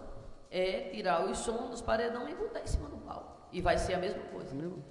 é 0.50 0.90
tirar 0.90 1.24
o 1.24 1.34
som 1.34 1.68
dos 1.68 1.80
paredões 1.80 2.32
e 2.32 2.34
botar 2.34 2.60
em 2.60 2.66
cima 2.66 2.88
do 2.88 2.96
pau. 2.98 3.48
E 3.52 3.60
vai 3.60 3.78
ser 3.78 3.94
a 3.94 3.98
mesma 3.98 4.22
coisa. 4.24 4.54
Meu. 4.54 4.82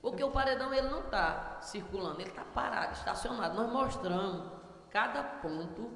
Porque 0.00 0.22
o 0.22 0.30
paredão 0.30 0.72
ele 0.72 0.88
não 0.88 1.00
está 1.00 1.58
circulando, 1.60 2.20
ele 2.20 2.30
está 2.30 2.44
parado, 2.44 2.92
estacionado. 2.92 3.56
Nós 3.56 3.72
mostramos 3.72 4.50
cada 4.90 5.22
ponto, 5.22 5.90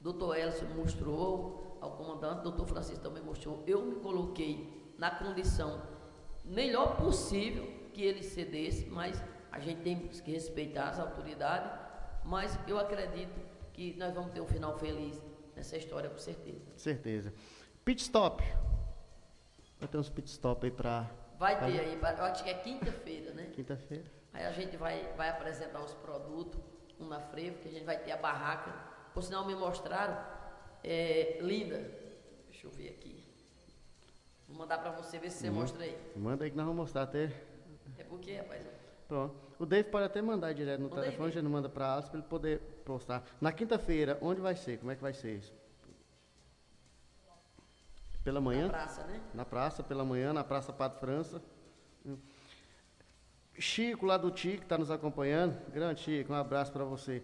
doutor 0.00 0.36
Elcio 0.36 0.66
mostrou, 0.68 1.78
ao 1.80 1.92
comandante, 1.92 2.42
doutor 2.42 2.66
Francisco 2.66 3.02
também 3.02 3.22
mostrou. 3.22 3.62
Eu 3.66 3.82
me 3.82 3.96
coloquei 3.96 4.94
na 4.96 5.10
condição 5.10 5.82
melhor 6.44 6.96
possível 6.96 7.66
que 7.92 8.02
ele 8.02 8.22
cedesse, 8.22 8.86
mas 8.86 9.22
a 9.50 9.58
gente 9.58 9.82
tem 9.82 9.98
que 10.08 10.30
respeitar 10.30 10.88
as 10.88 10.98
autoridades 10.98 11.82
mas 12.24 12.58
eu 12.66 12.78
acredito 12.78 13.40
que 13.72 13.94
nós 13.96 14.14
vamos 14.14 14.32
ter 14.32 14.40
um 14.40 14.46
final 14.46 14.78
feliz 14.78 15.20
nessa 15.54 15.76
história, 15.76 16.08
com 16.08 16.18
certeza. 16.18 16.64
Certeza. 16.76 17.34
Pit 17.84 18.00
stop. 18.00 18.42
Vai 19.80 19.88
ter 19.88 19.98
uns 19.98 20.08
pit 20.08 20.30
stop 20.30 20.64
aí 20.64 20.70
para. 20.70 21.10
Vai 21.36 21.58
ter 21.58 21.80
aí, 21.80 21.98
eu 22.00 22.24
acho 22.24 22.44
que 22.44 22.50
é 22.50 22.54
quinta-feira, 22.54 23.32
né? 23.34 23.50
Quinta-feira. 23.52 24.04
Aí 24.32 24.46
a 24.46 24.52
gente 24.52 24.76
vai, 24.76 25.12
vai 25.16 25.28
apresentar 25.28 25.82
os 25.82 25.92
produtos, 25.94 26.60
uma 27.00 27.18
frevo, 27.18 27.58
que 27.58 27.68
a 27.68 27.72
gente 27.72 27.84
vai 27.84 27.98
ter 27.98 28.12
a 28.12 28.16
barraca. 28.16 28.72
Por 29.12 29.22
sinal, 29.24 29.44
me 29.44 29.56
mostraram. 29.56 30.16
É, 30.84 31.38
linda. 31.40 31.78
Deixa 32.48 32.68
eu 32.68 32.70
ver 32.70 32.90
aqui. 32.90 33.20
Vou 34.46 34.56
mandar 34.56 34.78
para 34.78 34.92
você 34.92 35.18
ver 35.18 35.30
se 35.30 35.38
você 35.38 35.50
hum. 35.50 35.54
mostra 35.54 35.82
aí. 35.82 35.98
Manda 36.14 36.44
aí 36.44 36.50
que 36.52 36.56
nós 36.56 36.66
vamos 36.66 36.80
mostrar 36.80 37.02
até. 37.02 37.32
É 37.98 38.04
porque, 38.04 38.36
rapaz. 38.36 38.64
Pronto. 39.08 39.34
O 39.58 39.66
Dave 39.66 39.90
pode 39.90 40.04
até 40.04 40.22
mandar 40.22 40.52
direto 40.52 40.80
no 40.80 40.88
Manda 40.88 41.02
telefone, 41.02 41.28
a 41.28 41.32
gente 41.32 41.48
manda 41.48 41.68
para 41.68 41.94
Alice 41.94 42.08
para 42.08 42.20
ele 42.20 42.28
poder 42.28 42.60
postar. 42.84 43.24
Na 43.40 43.52
quinta-feira, 43.52 44.18
onde 44.22 44.40
vai 44.40 44.54
ser? 44.54 44.78
Como 44.78 44.92
é 44.92 44.94
que 44.94 45.02
vai 45.02 45.12
ser 45.12 45.36
isso? 45.38 45.52
Pela 48.24 48.40
manhã? 48.40 48.66
Na 48.66 48.72
praça, 48.72 49.04
né? 49.04 49.20
Na 49.34 49.44
praça, 49.44 49.82
pela 49.82 50.04
manhã, 50.04 50.32
na 50.32 50.44
Praça 50.44 50.72
Pato 50.72 51.00
França. 51.00 51.42
Chico, 53.58 54.06
lá 54.06 54.16
do 54.16 54.30
Tico, 54.30 54.62
está 54.62 54.78
nos 54.78 54.90
acompanhando. 54.90 55.56
Grande 55.70 56.00
Chico, 56.00 56.32
um 56.32 56.36
abraço 56.36 56.72
para 56.72 56.84
você. 56.84 57.22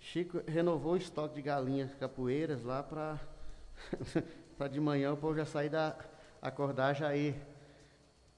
Chico 0.00 0.42
renovou 0.46 0.92
o 0.92 0.96
estoque 0.96 1.34
de 1.34 1.42
galinhas 1.42 1.94
capoeiras 1.94 2.62
lá 2.62 2.82
para 2.82 3.18
de 4.70 4.80
manhã 4.80 5.12
o 5.12 5.16
povo 5.16 5.36
já 5.36 5.44
sair 5.44 5.68
da. 5.68 5.96
acordar 6.40 6.94
já 6.94 7.14
ir 7.14 7.34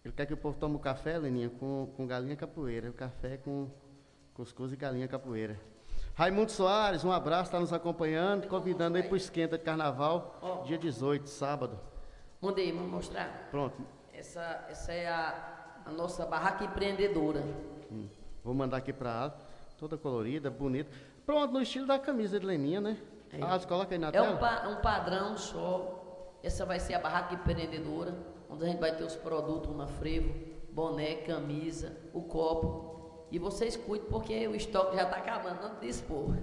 ele 0.04 0.14
quer 0.14 0.26
que 0.26 0.32
o 0.32 0.36
povo 0.36 0.58
tome 0.58 0.76
o 0.76 0.78
café, 0.78 1.18
Leninha, 1.18 1.50
com, 1.50 1.92
com 1.94 2.06
galinha 2.06 2.34
capoeira. 2.34 2.88
O 2.88 2.92
café 2.92 3.36
com 3.36 3.68
cuscuz 4.32 4.72
e 4.72 4.76
galinha 4.76 5.06
capoeira. 5.06 5.60
Raimundo 6.14 6.50
Soares, 6.50 7.04
um 7.04 7.12
abraço, 7.12 7.44
está 7.44 7.60
nos 7.60 7.72
acompanhando, 7.72 8.48
convidando 8.48 8.96
aí 8.96 9.02
para 9.02 9.12
o 9.12 9.16
esquenta 9.16 9.58
de 9.58 9.64
carnaval, 9.64 10.64
dia 10.66 10.78
18, 10.78 11.28
sábado. 11.28 11.78
Mandei, 12.40 12.72
vamos 12.72 12.90
mostrar. 12.90 13.48
Pronto. 13.50 13.76
Essa, 14.12 14.66
essa 14.68 14.92
é 14.92 15.08
a, 15.08 15.82
a 15.84 15.90
nossa 15.90 16.24
barraca 16.26 16.64
empreendedora. 16.64 17.44
Hum. 17.90 18.08
Vou 18.42 18.54
mandar 18.54 18.78
aqui 18.78 18.92
para 18.92 19.10
ela, 19.10 19.38
toda 19.78 19.98
colorida, 19.98 20.50
bonita. 20.50 20.90
Pronto, 21.26 21.52
no 21.52 21.60
estilo 21.60 21.86
da 21.86 21.98
camisa 21.98 22.40
de 22.40 22.46
Leninha, 22.46 22.80
né? 22.80 22.96
É. 23.32 23.42
Ah, 23.42 23.58
coloca 23.60 23.94
aí 23.94 23.98
na 23.98 24.08
é 24.08 24.12
tela. 24.12 24.32
Um, 24.32 24.38
pa, 24.38 24.68
um 24.68 24.76
padrão 24.80 25.36
só. 25.36 26.38
Essa 26.42 26.64
vai 26.64 26.80
ser 26.80 26.94
a 26.94 26.98
barraca 26.98 27.34
empreendedora 27.34 28.16
onde 28.50 28.64
a 28.64 28.68
gente 28.68 28.80
vai 28.80 28.94
ter 28.94 29.04
os 29.04 29.14
produtos 29.14 29.74
na 29.76 29.86
frevo, 29.86 30.34
boné, 30.72 31.16
camisa, 31.16 31.96
o 32.12 32.22
copo. 32.22 33.26
E 33.30 33.38
vocês 33.38 33.76
cuidem 33.76 34.08
porque 34.08 34.48
o 34.48 34.56
estoque 34.56 34.96
já 34.96 35.04
está 35.04 35.16
acabando 35.18 35.64
antes 35.64 35.80
de 35.80 35.88
expor. 35.88 36.36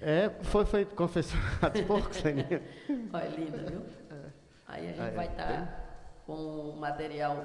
É, 0.00 0.30
foi 0.44 0.64
feito 0.64 0.94
confeccionado 0.96 1.82
poucos, 1.86 2.22
Olha, 2.24 3.28
linda, 3.28 3.58
viu? 3.58 3.82
Aí 4.70 4.88
a 4.88 4.92
gente 4.92 5.08
é, 5.08 5.10
vai 5.10 5.26
estar 5.26 5.46
tá 5.46 5.80
com 6.26 6.34
o 6.34 6.76
material 6.76 7.44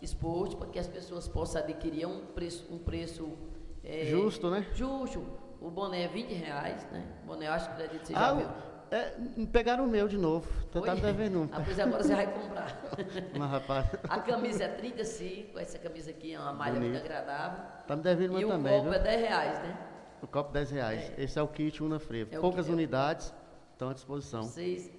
exposto 0.00 0.56
para 0.56 0.68
que 0.68 0.78
as 0.78 0.86
pessoas 0.86 1.28
possam 1.28 1.62
adquirir 1.62 2.06
um 2.06 2.26
preço, 2.26 2.72
um 2.72 2.78
preço 2.78 3.36
é, 3.82 4.04
justo, 4.06 4.50
né? 4.50 4.66
Justo. 4.72 5.24
O 5.60 5.70
boné 5.70 6.04
é 6.04 6.08
20 6.08 6.32
reais, 6.32 6.86
né? 6.90 7.06
O 7.24 7.26
boné 7.26 7.48
eu 7.48 7.52
acho 7.52 7.66
que 7.66 7.72
acredito 7.72 8.00
que 8.00 8.06
você 8.06 8.14
ah, 8.14 8.18
já 8.18 8.34
viu. 8.34 8.48
É, 8.92 9.46
pegaram 9.52 9.84
o 9.84 9.88
meu 9.88 10.08
de 10.08 10.16
novo. 10.16 10.48
Tô 10.70 10.80
tá 10.80 10.94
devendo 10.94 11.42
um. 11.42 11.48
Ah, 11.52 11.60
pois 11.64 11.78
agora 11.78 12.02
você 12.02 12.14
vai 12.14 12.32
comprar. 12.32 12.82
Mas, 13.36 13.50
rapaz. 13.50 13.86
A 14.04 14.20
camisa 14.20 14.64
é 14.64 14.68
35, 14.68 15.58
essa 15.58 15.78
camisa 15.78 16.10
aqui 16.10 16.34
é 16.34 16.40
uma 16.40 16.52
malha 16.52 16.74
Bonito. 16.74 16.92
muito 16.92 17.04
agradável. 17.04 17.64
Tá 17.86 17.96
me 17.96 18.02
devendo 18.02 18.30
uma 18.36 18.48
também. 18.48 18.72
E 18.72 18.76
o 18.76 18.78
copo 18.78 18.90
viu? 18.90 19.00
é 19.00 19.02
10 19.02 19.20
reais, 19.20 19.58
né? 19.62 19.78
O 20.22 20.26
copo 20.26 20.52
10 20.52 20.70
reais. 20.70 21.12
É. 21.16 21.22
Esse 21.22 21.38
é 21.38 21.42
o 21.42 21.48
kit 21.48 21.82
Una 21.82 21.98
Frevo. 21.98 22.34
É 22.34 22.40
Poucas 22.40 22.68
unidades 22.68 23.34
estão 23.72 23.90
à 23.90 23.94
disposição. 23.94 24.42
Vocês 24.42 24.90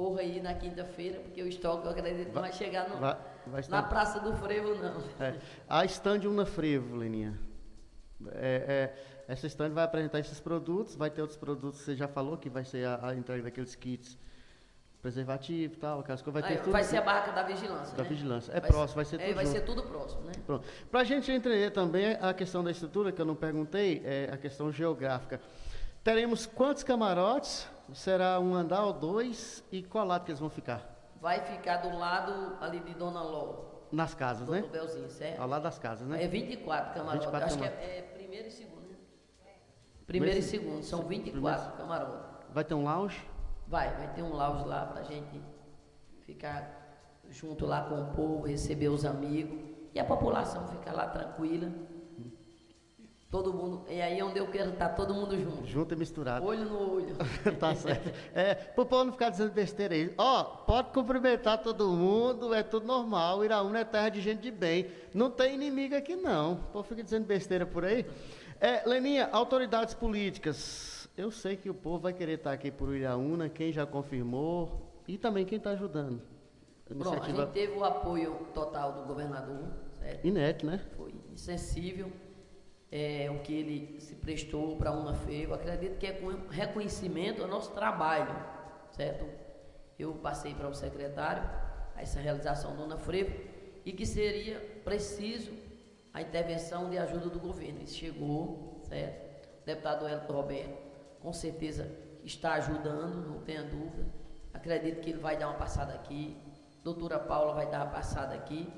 corram 0.00 0.18
aí 0.18 0.40
na 0.40 0.54
quinta-feira, 0.54 1.20
porque 1.20 1.42
o 1.42 1.46
estoque 1.46 1.84
eu 1.86 1.90
acredito 1.90 2.28
que 2.28 2.32
vai, 2.32 2.52
chegar 2.52 2.88
no, 2.88 2.96
vai, 2.96 3.18
vai 3.46 3.62
na 3.68 3.82
Praça 3.82 4.18
do 4.18 4.32
Frevo, 4.34 4.74
não. 4.76 5.02
É. 5.20 5.38
A 5.68 5.84
stand 5.84 6.26
Una 6.26 6.46
Frevo, 6.46 6.96
Leninha. 6.96 7.38
É, 8.32 8.94
é 8.96 9.32
essa 9.32 9.46
stand 9.46 9.70
vai 9.70 9.84
apresentar 9.84 10.18
esses 10.18 10.40
produtos, 10.40 10.96
vai 10.96 11.10
ter 11.10 11.20
outros 11.20 11.38
produtos, 11.38 11.80
você 11.80 11.94
já 11.94 12.08
falou 12.08 12.36
que 12.36 12.48
vai 12.48 12.64
ser 12.64 12.86
a, 12.86 13.08
a 13.08 13.14
entrega 13.14 13.44
daqueles 13.44 13.74
kits 13.76 14.18
preservativo 15.00 15.74
e 15.74 15.76
tal, 15.76 16.00
aquelas 16.00 16.20
coisas. 16.20 16.42
Vai, 16.42 16.52
ter 16.52 16.58
tudo, 16.62 16.72
vai 16.72 16.84
ser 16.84 16.96
a 16.96 17.02
barraca 17.02 17.32
da 17.32 17.42
vigilância. 17.42 17.96
Da 17.96 18.02
né? 18.02 18.08
vigilância. 18.08 18.52
É 18.52 18.60
vai 18.60 18.70
próximo, 18.70 18.96
vai 18.96 19.04
ser 19.04 19.20
é, 19.20 19.26
tudo. 19.26 19.34
Vai 19.34 19.46
junto. 19.46 19.56
ser 19.56 19.64
tudo 19.64 19.82
próximo, 19.84 20.22
né? 20.22 20.32
Pronto. 20.46 20.66
Para 20.90 21.00
a 21.00 21.04
gente 21.04 21.30
entender 21.30 21.70
também 21.70 22.18
a 22.20 22.34
questão 22.34 22.64
da 22.64 22.70
estrutura, 22.70 23.12
que 23.12 23.20
eu 23.20 23.24
não 23.24 23.36
perguntei, 23.36 24.02
é 24.04 24.30
a 24.32 24.36
questão 24.36 24.72
geográfica. 24.72 25.40
Teremos 26.02 26.46
quantos 26.46 26.82
camarotes? 26.82 27.68
Será 27.94 28.38
um 28.40 28.54
andar 28.54 28.84
ou 28.84 28.92
dois? 28.92 29.64
E 29.70 29.82
qual 29.82 30.06
lado 30.06 30.24
que 30.24 30.30
eles 30.30 30.40
vão 30.40 30.50
ficar? 30.50 30.82
Vai 31.20 31.40
ficar 31.40 31.78
do 31.78 31.96
lado 31.96 32.56
ali 32.60 32.80
de 32.80 32.94
Dona 32.94 33.22
Ló. 33.22 33.70
Nas 33.92 34.14
casas, 34.14 34.46
do 34.46 34.52
né? 34.52 34.62
Belzinho, 34.62 35.10
certo? 35.10 35.40
Ao 35.40 35.48
lado 35.48 35.62
das 35.62 35.78
casas, 35.78 36.06
né? 36.06 36.22
É 36.22 36.28
24 36.28 36.94
camarotes. 36.94 37.26
24 37.26 37.46
Acho 37.46 37.58
camarotes. 37.58 37.84
que 37.84 37.90
é, 37.92 37.98
é 37.98 38.02
primeiro 38.02 38.48
e 38.48 38.50
segundo. 38.50 38.80
Primeiro 40.06 40.38
e 40.38 40.42
segundo, 40.42 40.82
são 40.82 41.02
24 41.02 41.76
camarotes. 41.76 42.30
Vai 42.50 42.64
ter 42.64 42.74
um 42.74 42.84
lounge? 42.84 43.24
Vai, 43.66 43.92
vai 43.96 44.12
ter 44.14 44.22
um 44.22 44.32
lounge 44.32 44.64
lá 44.64 44.86
pra 44.86 45.02
gente 45.02 45.40
ficar 46.20 46.78
junto 47.28 47.66
lá 47.66 47.82
com 47.84 48.00
o 48.00 48.06
povo, 48.12 48.46
receber 48.46 48.88
os 48.88 49.04
amigos 49.04 49.60
e 49.94 50.00
a 50.00 50.04
população 50.04 50.66
ficar 50.68 50.92
lá 50.92 51.08
tranquila. 51.08 51.68
Todo 53.30 53.54
mundo. 53.54 53.84
E 53.88 54.02
aí 54.02 54.18
é 54.18 54.24
onde 54.24 54.40
eu 54.40 54.48
quero 54.48 54.70
estar 54.70 54.88
todo 54.88 55.14
mundo 55.14 55.38
junto. 55.38 55.64
Junto 55.64 55.94
e 55.94 55.96
misturado. 55.96 56.44
Olho 56.44 56.64
no 56.64 56.94
olho. 56.94 57.16
tá 57.60 57.72
certo. 57.76 58.12
É, 58.34 58.54
pro 58.54 58.84
povo 58.84 59.04
não 59.04 59.12
ficar 59.12 59.30
dizendo 59.30 59.52
besteira 59.52 59.94
aí. 59.94 60.12
Ó, 60.18 60.42
pode 60.42 60.90
cumprimentar 60.90 61.58
todo 61.58 61.88
mundo, 61.90 62.52
é 62.52 62.64
tudo 62.64 62.86
normal. 62.86 63.44
Iraúna 63.44 63.78
é 63.78 63.84
terra 63.84 64.08
de 64.08 64.20
gente 64.20 64.40
de 64.40 64.50
bem. 64.50 64.90
Não 65.14 65.30
tem 65.30 65.54
inimigo 65.54 65.94
aqui, 65.94 66.16
não. 66.16 66.54
O 66.54 66.72
povo 66.72 66.88
fica 66.88 67.04
dizendo 67.04 67.24
besteira 67.24 67.64
por 67.64 67.84
aí. 67.84 68.04
É, 68.60 68.82
Leninha, 68.84 69.28
autoridades 69.30 69.94
políticas. 69.94 71.08
Eu 71.16 71.30
sei 71.30 71.56
que 71.56 71.70
o 71.70 71.74
povo 71.74 72.00
vai 72.00 72.12
querer 72.12 72.32
estar 72.32 72.50
aqui 72.50 72.68
por 72.68 72.92
Iraúna, 72.92 73.48
quem 73.48 73.72
já 73.72 73.86
confirmou 73.86 74.90
e 75.06 75.16
também 75.16 75.44
quem 75.44 75.58
está 75.58 75.70
ajudando. 75.70 76.20
Pronto, 76.84 77.22
a 77.22 77.26
gente 77.28 77.46
teve 77.52 77.78
o 77.78 77.84
apoio 77.84 78.34
total 78.52 78.92
do 78.92 79.02
governador, 79.04 79.68
certo? 80.00 80.26
Inédito, 80.26 80.66
né? 80.66 80.80
Foi 80.96 81.14
insensível 81.32 82.10
é, 82.90 83.30
o 83.30 83.38
que 83.40 83.52
ele 83.52 84.00
se 84.00 84.14
prestou 84.16 84.76
para 84.76 84.90
a 84.90 84.92
UNAFE. 84.92 85.42
Eu 85.42 85.54
acredito 85.54 85.98
que 85.98 86.06
é 86.06 86.12
com 86.12 86.28
reconhecimento 86.50 87.42
ao 87.42 87.48
nosso 87.48 87.72
trabalho, 87.72 88.34
certo? 88.90 89.26
Eu 89.98 90.14
passei 90.14 90.54
para 90.54 90.68
o 90.68 90.74
secretário 90.74 91.48
essa 91.96 92.18
realização 92.18 92.74
do 92.74 92.82
UNAFREVO 92.84 93.32
e 93.84 93.92
que 93.92 94.06
seria 94.06 94.58
preciso 94.84 95.52
a 96.12 96.20
intervenção 96.22 96.90
de 96.90 96.98
ajuda 96.98 97.28
do 97.28 97.38
governo. 97.38 97.82
Isso 97.82 97.96
chegou, 97.96 98.80
certo? 98.82 99.30
O 99.62 99.66
deputado 99.66 100.08
Elton 100.08 100.32
Roberto, 100.32 100.78
com 101.20 101.32
certeza, 101.32 101.90
está 102.24 102.54
ajudando, 102.54 103.28
não 103.28 103.40
tenha 103.42 103.62
dúvida. 103.62 104.06
Acredito 104.52 105.00
que 105.00 105.10
ele 105.10 105.20
vai 105.20 105.36
dar 105.36 105.48
uma 105.48 105.58
passada 105.58 105.94
aqui. 105.94 106.36
Doutora 106.82 107.18
Paula 107.18 107.54
vai 107.54 107.70
dar 107.70 107.84
uma 107.84 107.92
passada 107.92 108.34
aqui 108.34 108.68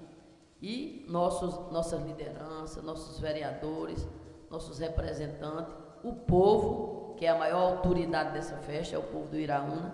e 0.63 1.05
nossos, 1.09 1.73
nossas 1.73 2.01
lideranças, 2.07 2.83
nossos 2.85 3.19
vereadores, 3.19 4.09
nossos 4.49 4.79
representantes, 4.79 5.75
o 6.05 6.13
povo, 6.13 7.17
que 7.17 7.27
é 7.27 7.31
a 7.31 7.39
maior 7.39 7.73
autoridade 7.73 8.33
dessa 8.33 8.57
festa, 8.59 8.95
é 8.95 8.99
o 8.99 9.03
povo 9.03 9.27
do 9.27 9.37
Iraúna. 9.37 9.93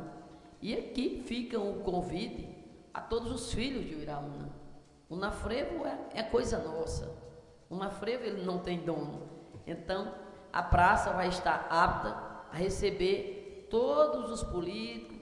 E 0.61 0.75
aqui 0.75 1.23
fica 1.27 1.59
o 1.59 1.81
convite 1.81 2.55
a 2.93 3.01
todos 3.01 3.33
os 3.33 3.53
filhos 3.53 3.87
de 3.87 3.95
Iraúna. 3.95 4.51
O 5.09 5.17
Nafrevo 5.17 5.87
é, 5.87 5.99
é 6.15 6.23
coisa 6.23 6.59
nossa. 6.59 7.17
O 7.71 7.77
Nafrevo 7.77 8.25
ele 8.25 8.45
não 8.45 8.59
tem 8.59 8.81
dono. 8.81 9.23
Então, 9.67 10.13
a 10.53 10.63
praça 10.63 11.13
vai 11.13 11.29
estar 11.29 11.67
apta 11.71 12.09
a 12.53 12.57
receber 12.57 13.67
todos 13.71 14.31
os 14.31 14.43
políticos, 14.43 15.17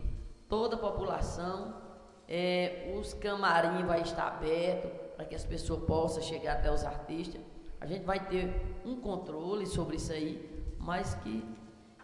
toda 0.48 0.74
a 0.74 0.78
população. 0.78 1.74
É, 2.28 2.92
os 2.98 3.14
camarim 3.14 3.84
vai 3.84 4.00
estar 4.00 4.26
aberto 4.26 5.05
para 5.16 5.24
que 5.24 5.34
as 5.34 5.44
pessoas 5.44 5.82
possam 5.84 6.22
chegar 6.22 6.54
até 6.54 6.70
os 6.70 6.84
artistas. 6.84 7.40
A 7.80 7.86
gente 7.86 8.04
vai 8.04 8.20
ter 8.20 8.54
um 8.84 8.96
controle 8.96 9.66
sobre 9.66 9.96
isso 9.96 10.12
aí, 10.12 10.64
mas 10.78 11.14
que 11.14 11.42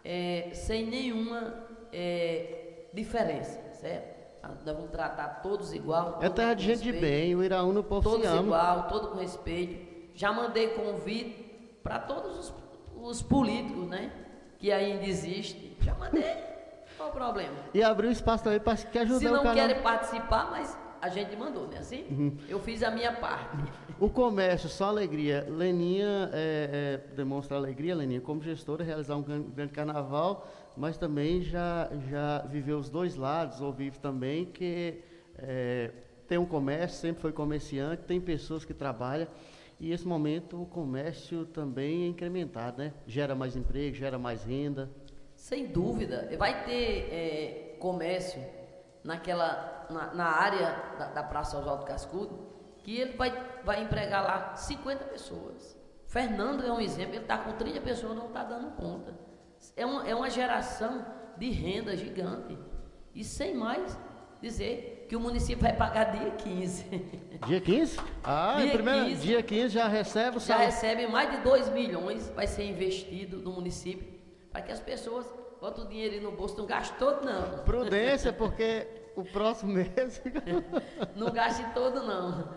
é, 0.04 0.50
sem 0.54 0.86
nenhuma 0.86 1.54
é, 1.92 2.86
diferença, 2.92 3.60
certo? 3.74 4.22
Nós 4.42 4.76
vamos 4.76 4.90
tratar 4.90 5.40
todos 5.40 5.72
igual. 5.72 6.18
É 6.20 6.28
terra 6.28 6.54
de 6.54 6.64
gente 6.64 6.82
de 6.82 6.92
bem, 6.92 7.34
o 7.36 7.44
Iraúna 7.44 7.80
o 7.80 7.84
povo 7.84 8.02
todos 8.02 8.28
se 8.28 8.36
igual, 8.36 8.88
todo 8.88 9.08
com 9.08 9.18
respeito. 9.18 9.92
Já 10.14 10.32
mandei 10.32 10.68
convite 10.68 11.78
para 11.82 11.98
todos 12.00 12.38
os, 12.38 12.54
os, 13.00 13.22
políticos, 13.22 13.86
né? 13.86 14.10
Que 14.58 14.72
ainda 14.72 15.04
existem. 15.04 15.76
Já 15.80 15.94
mandei. 15.94 16.24
Qual 16.96 17.10
o 17.10 17.12
problema? 17.12 17.54
E 17.72 17.82
abriu 17.82 18.10
espaço 18.10 18.44
também 18.44 18.60
para 18.60 18.76
que 18.76 18.98
ajudar 18.98 19.18
Se 19.20 19.24
não 19.26 19.40
o 19.40 19.42
canal. 19.42 19.54
querem 19.54 19.80
participar, 19.80 20.50
mas 20.50 20.76
a 21.02 21.08
gente 21.08 21.34
mandou, 21.34 21.66
né? 21.66 21.78
Assim, 21.78 22.04
uhum. 22.08 22.36
eu 22.48 22.60
fiz 22.60 22.80
a 22.80 22.90
minha 22.92 23.12
parte. 23.12 23.56
O 23.98 24.08
comércio, 24.08 24.68
só 24.68 24.84
alegria. 24.84 25.44
Leninha 25.50 26.30
é, 26.32 27.00
é, 27.12 27.14
demonstra 27.16 27.56
alegria, 27.56 27.92
Leninha, 27.92 28.20
como 28.20 28.40
gestora, 28.40 28.84
realizar 28.84 29.16
um 29.16 29.22
grande 29.22 29.72
carnaval, 29.72 30.48
mas 30.76 30.96
também 30.96 31.42
já, 31.42 31.90
já 32.08 32.38
viveu 32.42 32.78
os 32.78 32.88
dois 32.88 33.16
lados, 33.16 33.60
ou 33.60 33.72
vive 33.72 33.98
também, 33.98 34.44
que 34.44 35.02
é, 35.38 35.90
tem 36.28 36.38
um 36.38 36.46
comércio, 36.46 37.00
sempre 37.00 37.20
foi 37.20 37.32
comerciante, 37.32 38.04
tem 38.04 38.20
pessoas 38.20 38.64
que 38.64 38.72
trabalham, 38.72 39.26
e 39.80 39.90
esse 39.90 40.06
momento 40.06 40.62
o 40.62 40.66
comércio 40.66 41.44
também 41.46 42.04
é 42.04 42.06
incrementado, 42.06 42.78
né? 42.78 42.94
Gera 43.08 43.34
mais 43.34 43.56
emprego, 43.56 43.96
gera 43.96 44.20
mais 44.20 44.44
renda. 44.44 44.88
Sem 45.34 45.66
dúvida. 45.66 46.30
Vai 46.38 46.64
ter 46.64 47.08
é, 47.10 47.76
comércio 47.80 48.40
naquela, 49.04 49.86
na, 49.90 50.14
na 50.14 50.26
área 50.26 50.94
da, 50.98 51.06
da, 51.06 51.22
Praça 51.22 51.58
Oswaldo 51.58 51.84
Cascudo, 51.84 52.52
que 52.78 52.98
ele 52.98 53.16
vai, 53.16 53.32
vai 53.64 53.82
empregar 53.82 54.22
lá 54.22 54.56
50 54.56 55.04
pessoas. 55.04 55.76
Fernando 56.06 56.64
é 56.64 56.72
um 56.72 56.80
exemplo, 56.80 57.14
ele 57.14 57.22
está 57.22 57.38
com 57.38 57.52
30 57.52 57.80
pessoas, 57.80 58.16
não 58.16 58.26
está 58.26 58.44
dando 58.44 58.70
conta. 58.76 59.14
É 59.76 59.86
uma, 59.86 60.08
é 60.08 60.14
uma 60.14 60.28
geração 60.28 61.04
de 61.36 61.50
renda 61.50 61.96
gigante. 61.96 62.58
E 63.14 63.24
sem 63.24 63.54
mais 63.54 63.98
dizer 64.40 65.06
que 65.08 65.16
o 65.16 65.20
município 65.20 65.62
vai 65.62 65.74
pagar 65.74 66.04
dia 66.04 66.30
15. 66.30 66.84
Dia 67.46 67.60
15? 67.60 67.98
Ah, 68.22 68.54
dia, 68.60 68.72
primeiro, 68.72 69.06
15, 69.06 69.22
dia 69.26 69.42
15 69.42 69.68
já 69.70 69.88
recebe 69.88 70.36
o 70.36 70.40
Já 70.40 70.58
recebe 70.58 71.08
mais 71.08 71.28
de 71.28 71.38
2 71.38 71.70
milhões, 71.70 72.28
vai 72.36 72.46
ser 72.46 72.64
investido 72.64 73.38
no 73.38 73.50
município, 73.50 74.08
para 74.52 74.62
que 74.62 74.70
as 74.70 74.78
pessoas 74.78 75.26
bota 75.62 75.82
o 75.82 75.84
dinheiro 75.84 76.20
no 76.20 76.32
bolso, 76.32 76.58
não 76.58 76.66
gaste 76.66 76.92
todo 76.98 77.24
não. 77.24 77.58
Prudência, 77.64 78.32
porque 78.32 78.84
o 79.14 79.22
próximo 79.22 79.74
mês. 79.74 80.20
não 81.14 81.30
gaste 81.30 81.64
todo 81.72 82.02
não. 82.02 82.52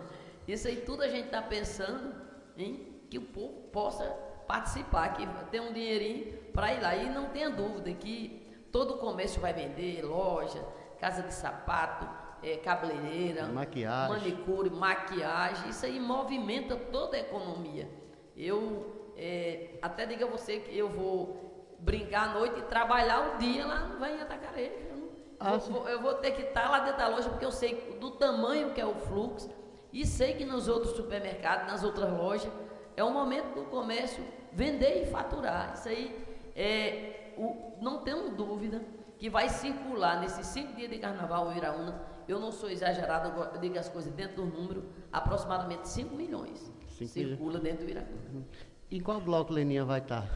Isso 0.48 0.66
aí 0.66 0.78
tudo 0.78 1.04
a 1.04 1.08
gente 1.08 1.26
está 1.26 1.40
pensando 1.40 2.12
em 2.58 3.00
que 3.08 3.16
o 3.16 3.22
povo 3.22 3.68
possa 3.72 4.04
participar, 4.48 5.14
que 5.14 5.24
ter 5.52 5.60
um 5.60 5.72
dinheirinho 5.72 6.36
para 6.52 6.74
ir 6.74 6.82
lá. 6.82 6.96
E 6.96 7.08
não 7.08 7.26
tenha 7.26 7.48
dúvida 7.48 7.92
que 7.92 8.44
todo 8.72 8.94
o 8.94 8.98
comércio 8.98 9.40
vai 9.40 9.52
vender, 9.52 10.02
loja, 10.02 10.60
casa 10.98 11.22
de 11.22 11.32
sapato, 11.32 12.08
é, 12.42 12.56
cabeleireira, 12.56 13.46
maquiagem. 13.46 14.16
manicure, 14.16 14.68
maquiagem. 14.68 15.68
Isso 15.70 15.86
aí 15.86 16.00
movimenta 16.00 16.74
toda 16.74 17.16
a 17.16 17.20
economia. 17.20 17.88
Eu 18.36 19.12
é, 19.16 19.78
até 19.80 20.06
digo 20.06 20.24
a 20.24 20.26
você 20.26 20.58
que 20.58 20.76
eu 20.76 20.88
vou 20.88 21.46
brincar 21.78 22.30
à 22.30 22.34
noite 22.34 22.58
e 22.58 22.62
trabalhar 22.62 23.34
o 23.34 23.38
dia 23.38 23.66
lá 23.66 23.80
no 23.80 23.98
Venha 23.98 24.22
Atacarejo. 24.22 24.74
Eu, 24.88 25.10
ah, 25.38 25.56
vou, 25.56 25.88
eu 25.88 26.00
vou 26.00 26.14
ter 26.14 26.32
que 26.32 26.42
estar 26.42 26.70
lá 26.70 26.80
dentro 26.80 26.98
da 26.98 27.08
loja 27.08 27.28
porque 27.28 27.44
eu 27.44 27.52
sei 27.52 27.98
do 28.00 28.10
tamanho 28.12 28.72
que 28.72 28.80
é 28.80 28.86
o 28.86 28.94
fluxo 28.94 29.50
e 29.92 30.06
sei 30.06 30.34
que 30.34 30.44
nos 30.44 30.68
outros 30.68 30.96
supermercados, 30.96 31.70
nas 31.70 31.84
outras 31.84 32.10
lojas, 32.10 32.50
é 32.96 33.04
o 33.04 33.10
momento 33.10 33.54
do 33.54 33.64
comércio 33.66 34.24
vender 34.52 35.02
e 35.02 35.06
faturar. 35.06 35.74
Isso 35.74 35.88
aí 35.88 36.26
é, 36.54 37.32
o, 37.36 37.76
não 37.80 37.98
tenho 37.98 38.30
dúvida 38.30 38.82
que 39.18 39.28
vai 39.28 39.48
circular 39.48 40.20
nesses 40.20 40.46
cinco 40.46 40.74
dias 40.74 40.90
de 40.90 40.98
carnaval 40.98 41.48
o 41.48 41.52
Iraúna. 41.52 42.00
Eu 42.26 42.40
não 42.40 42.50
sou 42.50 42.70
exagerado, 42.70 43.28
eu 43.54 43.60
digo 43.60 43.78
as 43.78 43.88
coisas 43.88 44.12
dentro 44.12 44.36
do 44.36 44.44
número, 44.46 44.84
aproximadamente 45.12 45.88
5 45.88 46.14
milhões. 46.14 46.72
Cinco 46.88 47.10
circula 47.10 47.58
milhões. 47.58 47.62
dentro 47.62 47.84
do 47.84 47.90
Iraúna. 47.90 48.46
Em 48.90 49.00
qual 49.00 49.20
bloco 49.20 49.52
Leninha 49.52 49.84
vai 49.84 50.00
estar? 50.00 50.26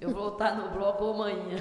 Eu 0.00 0.10
vou 0.10 0.28
estar 0.28 0.54
no 0.56 0.70
bloco 0.70 1.10
amanhã. 1.10 1.56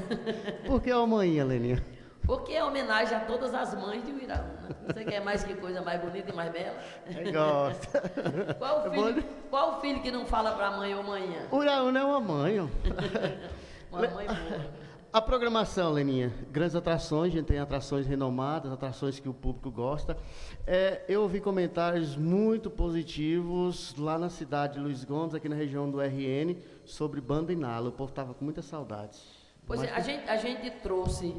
Por 0.66 0.82
que 0.82 0.92
amanhã, 0.92 1.46
Leninha? 1.46 1.84
Porque 2.26 2.52
é 2.52 2.64
homenagem 2.64 3.16
a 3.16 3.22
todas 3.22 3.54
as 3.54 3.74
mães 3.74 4.06
de 4.06 4.12
Uiraúna. 4.12 4.76
Você 4.86 5.06
quer 5.06 5.24
mais 5.24 5.46
que 5.46 5.56
coisa 5.56 5.82
mais 5.82 6.02
bonita 6.02 6.30
e 6.30 6.36
mais 6.36 6.52
bela? 6.52 6.76
Eu 7.08 7.32
gosto. 7.32 7.88
Qual 8.60 8.86
é 8.86 8.90
filho, 8.90 9.24
qual 9.50 9.82
filho 9.82 10.02
que 10.02 10.12
não 10.12 10.26
fala 10.26 10.52
para 10.52 10.68
a 10.68 10.72
mãe 10.72 10.94
ou 10.94 11.04
manhã? 11.04 11.48
Uiraúna 11.54 12.00
é 12.00 12.04
uma 12.04 12.20
mãe. 12.20 12.60
uma 13.90 14.02
mãe 14.02 14.28
boa. 14.28 14.88
A 15.18 15.22
programação, 15.22 15.94
Leninha, 15.94 16.34
grandes 16.52 16.76
atrações, 16.76 17.32
a 17.32 17.38
gente 17.38 17.46
tem 17.46 17.60
atrações 17.60 18.06
renomadas, 18.06 18.72
atrações 18.72 19.20
que 19.20 19.30
o 19.30 19.34
público 19.34 19.72
gosta. 19.72 20.18
É, 20.66 21.02
eu 21.08 21.22
ouvi 21.22 21.40
comentários 21.40 22.18
muito 22.18 22.70
positivos 22.70 23.96
lá 23.98 24.20
na 24.20 24.30
cidade 24.30 24.74
de 24.74 24.80
Luiz 24.82 25.06
Gomes, 25.06 25.34
aqui 25.34 25.48
na 25.48 25.56
região 25.56 25.90
do 25.90 26.02
RN, 26.02 26.58
sobre 26.88 27.22
banda 27.22 27.54
Inala. 27.54 27.90
O 27.90 27.92
povo 27.92 28.10
estava 28.10 28.34
com 28.34 28.44
muitas 28.44 28.66
saudades. 28.66 29.24
Pois 29.66 29.84
é, 29.84 29.92
a 29.92 30.00
gente, 30.00 30.30
a 30.30 30.38
gente 30.38 30.72
trouxe 30.82 31.36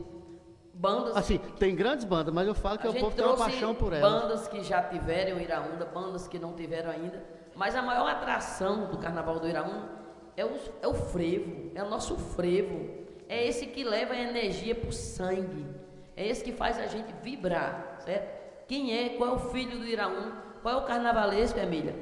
bandas. 0.74 1.16
Assim, 1.16 1.38
tem 1.58 1.74
grandes 1.74 2.04
bandas, 2.04 2.32
mas 2.32 2.46
eu 2.46 2.54
falo 2.54 2.78
que 2.78 2.87
o 2.87 2.94
povo 2.94 3.16
tem 3.16 3.24
uma 3.24 3.37
paixão 3.37 3.74
por 3.74 3.92
elas. 3.92 4.22
Bandas 4.22 4.48
que 4.48 4.62
já 4.62 4.82
tiveram 4.82 5.40
Iraúna, 5.40 5.84
bandas 5.87 6.28
que 6.28 6.38
não 6.38 6.52
tiveram 6.52 6.90
ainda. 6.90 7.24
Mas 7.56 7.74
a 7.74 7.82
maior 7.82 8.08
atração 8.08 8.87
do 8.90 8.98
Carnaval 8.98 9.40
do 9.40 9.48
Iraúna 9.48 9.88
é 10.37 10.44
o, 10.44 10.50
é 10.82 10.87
o 10.87 10.94
frevo, 10.94 11.72
é 11.74 11.82
o 11.82 11.88
nosso 11.88 12.16
frevo 12.16 12.98
é 13.28 13.46
esse 13.46 13.66
que 13.66 13.84
leva 13.84 14.14
a 14.14 14.18
energia 14.18 14.74
para 14.74 14.88
o 14.88 14.92
sangue. 14.92 15.66
É 16.16 16.26
esse 16.26 16.42
que 16.42 16.52
faz 16.52 16.78
a 16.78 16.87
gente 16.87 17.12
vibrar, 17.22 17.98
certo? 18.00 18.66
Quem 18.66 18.96
é? 18.96 19.11
Qual 19.11 19.30
é 19.30 19.32
o 19.34 19.38
filho 19.38 19.78
do 19.78 19.84
Iraúna? 19.84 20.42
Qual 20.62 20.74
é 20.74 20.78
o 20.78 20.87
carnavalesco, 20.87 21.58
Emília? 21.58 21.94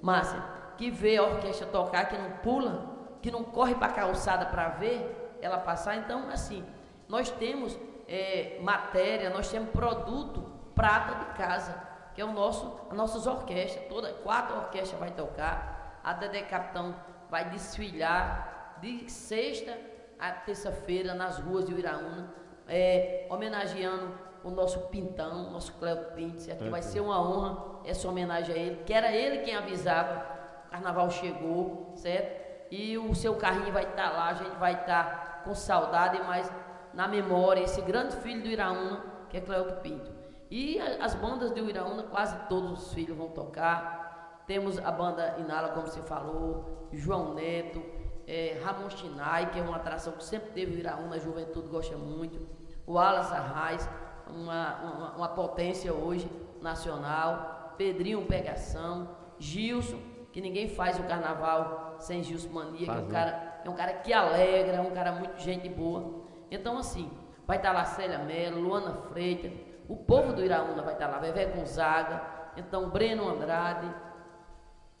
Márcia, 0.00 0.42
que 0.76 0.90
vê 0.90 1.16
a 1.16 1.22
orquestra 1.22 1.66
tocar, 1.66 2.04
que 2.04 2.16
não 2.16 2.30
pula, 2.42 2.93
que 3.24 3.30
não 3.30 3.42
corre 3.42 3.74
para 3.74 3.86
a 3.86 3.94
calçada 3.94 4.44
para 4.44 4.68
ver 4.68 5.38
ela 5.40 5.56
passar. 5.56 5.96
Então, 5.96 6.28
assim, 6.28 6.62
nós 7.08 7.30
temos 7.30 7.74
é, 8.06 8.58
matéria, 8.60 9.30
nós 9.30 9.50
temos 9.50 9.70
produto 9.70 10.42
prata 10.74 11.14
de 11.24 11.38
casa, 11.38 11.74
que 12.14 12.20
é 12.20 12.24
o 12.24 12.32
nosso, 12.32 12.78
as 12.90 12.94
nossas 12.94 13.26
orquestras. 13.26 13.88
Toda, 13.88 14.12
quatro 14.12 14.58
orquestras 14.58 15.00
vai 15.00 15.10
tocar. 15.10 16.00
A 16.04 16.12
Dedé 16.12 16.42
Capitão 16.42 16.94
vai 17.30 17.48
desfilar 17.48 18.76
de 18.82 19.10
sexta 19.10 19.74
a 20.18 20.30
terça-feira 20.30 21.14
nas 21.14 21.38
ruas 21.38 21.64
de 21.64 21.72
Iraúna, 21.72 22.30
é, 22.68 23.26
homenageando 23.30 24.18
o 24.44 24.50
nosso 24.50 24.88
Pintão, 24.88 25.50
nosso 25.50 25.72
Cléo 25.78 26.12
Pinto, 26.14 26.42
certo? 26.42 26.64
Que 26.64 26.68
vai 26.68 26.82
ser 26.82 27.00
uma 27.00 27.18
honra 27.18 27.80
essa 27.86 28.06
homenagem 28.06 28.54
a 28.54 28.58
ele, 28.58 28.84
que 28.84 28.92
era 28.92 29.10
ele 29.10 29.38
quem 29.38 29.56
avisava, 29.56 30.26
o 30.66 30.70
carnaval 30.72 31.10
chegou, 31.10 31.94
certo? 31.96 32.43
E 32.76 32.98
o 32.98 33.14
seu 33.14 33.36
carrinho 33.36 33.72
vai 33.72 33.84
estar 33.84 34.10
tá 34.10 34.16
lá, 34.16 34.28
a 34.30 34.34
gente 34.34 34.56
vai 34.56 34.72
estar 34.74 35.04
tá 35.04 35.42
com 35.44 35.54
saudade, 35.54 36.20
mas 36.26 36.50
na 36.92 37.06
memória, 37.06 37.60
esse 37.60 37.80
grande 37.80 38.16
filho 38.16 38.42
do 38.42 38.48
Iraúna, 38.48 39.00
que 39.30 39.36
é 39.36 39.40
Cléo 39.40 39.76
Pinto. 39.76 40.10
E 40.50 40.80
as 40.80 41.14
bandas 41.14 41.52
do 41.52 41.70
Iraúna, 41.70 42.02
quase 42.02 42.36
todos 42.48 42.72
os 42.72 42.92
filhos 42.92 43.16
vão 43.16 43.28
tocar. 43.28 44.42
Temos 44.48 44.76
a 44.78 44.90
banda 44.90 45.36
Inala, 45.38 45.68
como 45.68 45.86
você 45.86 46.02
falou, 46.02 46.88
João 46.92 47.34
Neto, 47.34 47.80
é, 48.26 48.60
Ramon 48.64 48.90
Chinai, 48.90 49.52
que 49.52 49.60
é 49.60 49.62
uma 49.62 49.76
atração 49.76 50.14
que 50.14 50.24
sempre 50.24 50.50
teve 50.50 50.74
o 50.74 50.78
Iraúna, 50.78 51.14
a 51.14 51.20
juventude 51.20 51.68
gosta 51.68 51.96
muito. 51.96 52.44
O 52.84 52.98
Alas 52.98 53.30
Arraes, 53.30 53.88
uma, 54.26 54.82
uma, 54.82 55.16
uma, 55.16 55.28
potência 55.28 55.94
hoje 55.94 56.28
nacional. 56.60 57.72
Pedrinho 57.78 58.26
Pegação, 58.26 59.08
Gilson, 59.38 59.98
que 60.32 60.40
ninguém 60.40 60.68
faz 60.68 60.98
o 60.98 61.04
carnaval 61.04 61.83
sem 62.04 62.22
Gilson 62.22 62.50
Mania, 62.50 62.86
que 62.86 62.90
é 62.90 62.92
um, 62.92 63.08
cara, 63.08 63.60
é 63.64 63.70
um 63.70 63.74
cara 63.74 63.92
que 63.94 64.12
alegra, 64.12 64.76
é 64.76 64.80
um 64.80 64.90
cara 64.90 65.12
muito 65.12 65.40
gente 65.40 65.68
boa. 65.68 66.24
Então, 66.50 66.78
assim, 66.78 67.10
vai 67.46 67.56
estar 67.56 67.72
lá 67.72 67.84
Célia 67.84 68.18
Mello, 68.18 68.60
Luana 68.60 68.94
Freitas, 69.08 69.52
o 69.88 69.96
povo 69.96 70.32
do 70.32 70.44
Iraúna 70.44 70.82
vai 70.82 70.94
estar 70.94 71.08
lá, 71.08 71.18
Vevé 71.18 71.46
Gonzaga, 71.46 72.22
então 72.56 72.90
Breno 72.90 73.28
Andrade, 73.28 73.92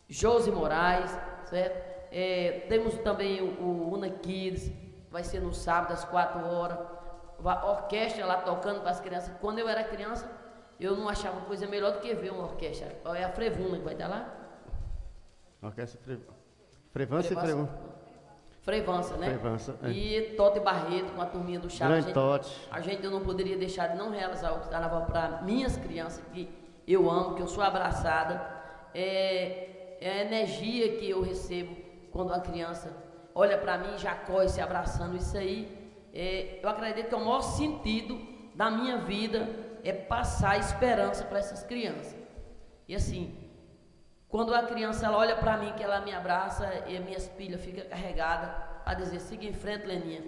Josi 0.08 0.50
Moraes, 0.50 1.10
certo? 1.44 1.94
É, 2.10 2.66
temos 2.68 2.96
também 2.98 3.40
o, 3.40 3.60
o 3.60 3.94
Una 3.94 4.08
Kids, 4.10 4.70
vai 5.10 5.24
ser 5.24 5.40
no 5.40 5.52
sábado 5.52 5.92
às 5.92 6.04
4 6.04 6.46
horas. 6.46 6.78
A 7.44 7.70
orquestra 7.70 8.24
lá 8.24 8.38
tocando 8.38 8.80
para 8.80 8.90
as 8.90 9.00
crianças. 9.00 9.34
Quando 9.40 9.58
eu 9.58 9.68
era 9.68 9.84
criança, 9.84 10.30
eu 10.78 10.96
não 10.96 11.08
achava 11.08 11.40
coisa 11.42 11.66
melhor 11.66 11.92
do 11.92 12.00
que 12.00 12.14
ver 12.14 12.32
uma 12.32 12.44
orquestra. 12.44 12.96
É 13.16 13.24
a 13.24 13.30
Frevuna 13.30 13.78
que 13.78 13.84
vai 13.84 13.94
estar 13.94 14.08
lá? 14.08 14.32
Orquestra 15.62 16.00
Fre... 16.02 16.20
Frevança 16.94 17.32
e 17.32 17.36
Frevuna. 17.36 17.68
Frevança, 18.62 19.16
né? 19.16 19.26
Frevança, 19.26 19.76
é. 19.82 19.90
E 19.90 20.22
Tote 20.36 20.60
Barreto 20.60 21.12
com 21.12 21.20
a 21.20 21.26
turminha 21.26 21.58
do 21.58 21.68
Chaves. 21.68 22.04
Grande 22.04 22.14
Tote. 22.14 22.68
A 22.70 22.80
gente 22.80 23.04
eu 23.04 23.10
não 23.10 23.20
poderia 23.20 23.58
deixar 23.58 23.88
de 23.88 23.96
não 23.96 24.10
realizar 24.10 24.52
o 24.52 24.60
carnaval 24.70 25.04
para 25.06 25.42
minhas 25.42 25.76
crianças, 25.76 26.24
que 26.32 26.48
eu 26.86 27.10
amo, 27.10 27.34
que 27.34 27.42
eu 27.42 27.48
sou 27.48 27.64
abraçada. 27.64 28.40
É, 28.94 29.96
é 30.00 30.08
a 30.08 30.24
energia 30.24 30.96
que 30.96 31.10
eu 31.10 31.20
recebo 31.20 31.76
quando 32.12 32.32
a 32.32 32.38
criança 32.38 32.96
olha 33.34 33.58
para 33.58 33.76
mim, 33.76 33.98
já 33.98 34.14
corre 34.14 34.48
se 34.48 34.60
abraçando, 34.60 35.16
isso 35.16 35.36
aí, 35.36 35.68
é, 36.14 36.60
eu 36.62 36.68
acredito 36.68 37.08
que 37.08 37.14
é 37.14 37.18
o 37.18 37.24
maior 37.24 37.40
sentido 37.40 38.16
da 38.54 38.70
minha 38.70 38.98
vida 38.98 39.48
é 39.82 39.92
passar 39.92 40.60
esperança 40.60 41.24
para 41.24 41.40
essas 41.40 41.64
crianças. 41.64 42.16
E 42.86 42.94
assim, 42.94 43.43
quando 44.34 44.52
a 44.52 44.64
criança 44.64 45.06
ela 45.06 45.16
olha 45.16 45.36
para 45.36 45.56
mim, 45.56 45.72
que 45.76 45.82
ela 45.84 46.00
me 46.00 46.12
abraça 46.12 46.68
e 46.88 46.96
as 46.96 47.04
minhas 47.04 47.28
pilhas 47.28 47.64
ficam 47.64 47.88
carregadas, 47.88 48.50
a 48.84 48.92
dizer, 48.92 49.20
siga 49.20 49.46
em 49.46 49.52
frente, 49.52 49.86
Leninha, 49.86 50.24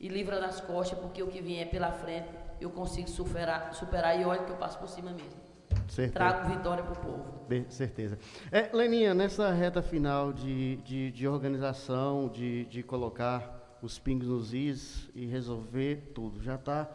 e 0.00 0.08
livra 0.08 0.40
das 0.40 0.62
costas, 0.62 0.98
porque 0.98 1.22
o 1.22 1.26
que 1.26 1.42
vier 1.42 1.68
pela 1.68 1.92
frente 1.92 2.26
eu 2.58 2.70
consigo 2.70 3.06
superar, 3.06 3.74
superar 3.74 4.18
e 4.18 4.24
olha 4.24 4.44
que 4.44 4.50
eu 4.50 4.56
passo 4.56 4.78
por 4.78 4.88
cima 4.88 5.10
mesmo. 5.10 5.38
Certeza. 5.86 6.14
Trago 6.14 6.48
vitória 6.48 6.82
para 6.82 6.94
o 6.94 6.96
povo. 6.96 7.46
De 7.46 7.66
certeza. 7.68 8.18
É, 8.50 8.70
Leninha, 8.74 9.12
nessa 9.12 9.52
reta 9.52 9.82
final 9.82 10.32
de, 10.32 10.76
de, 10.76 11.10
de 11.10 11.28
organização, 11.28 12.30
de, 12.30 12.64
de 12.64 12.82
colocar 12.82 13.78
os 13.82 13.98
pingos 13.98 14.26
nos 14.26 14.54
is 14.54 15.10
e 15.14 15.26
resolver 15.26 16.12
tudo, 16.14 16.42
já 16.42 16.54
está 16.54 16.88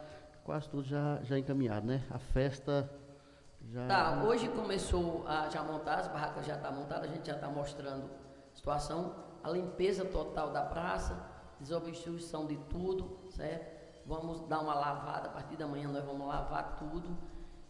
quase 0.44 0.68
tudo 0.68 0.82
já, 0.82 1.20
já 1.22 1.38
encaminhado, 1.38 1.86
né? 1.86 2.02
A 2.10 2.18
festa 2.18 2.90
já... 3.72 3.88
Tá, 3.88 4.24
hoje 4.24 4.48
começou 4.50 5.28
a 5.28 5.48
já 5.50 5.64
montar, 5.64 6.00
as 6.00 6.08
barracas 6.08 6.46
já 6.46 6.56
estão 6.56 6.72
tá 6.72 6.78
montadas, 6.78 7.10
a 7.10 7.14
gente 7.14 7.28
já 7.28 7.36
está 7.36 7.48
mostrando 7.48 8.10
a 8.52 8.56
situação, 8.56 9.16
a 9.44 9.50
limpeza 9.50 10.06
total 10.06 10.52
da 10.52 10.64
praça, 10.64 11.24
desobstrução 11.60 12.48
de 12.48 12.58
tudo, 12.70 13.20
certo? 13.30 13.80
Vamos 14.06 14.42
dar 14.48 14.60
uma 14.60 14.74
lavada, 14.74 15.30
a 15.30 15.32
partir 15.32 15.56
da 15.56 15.68
manhã 15.68 15.88
nós 15.88 16.04
vamos 16.04 16.28
lavar 16.28 16.78
tudo 16.78 17.16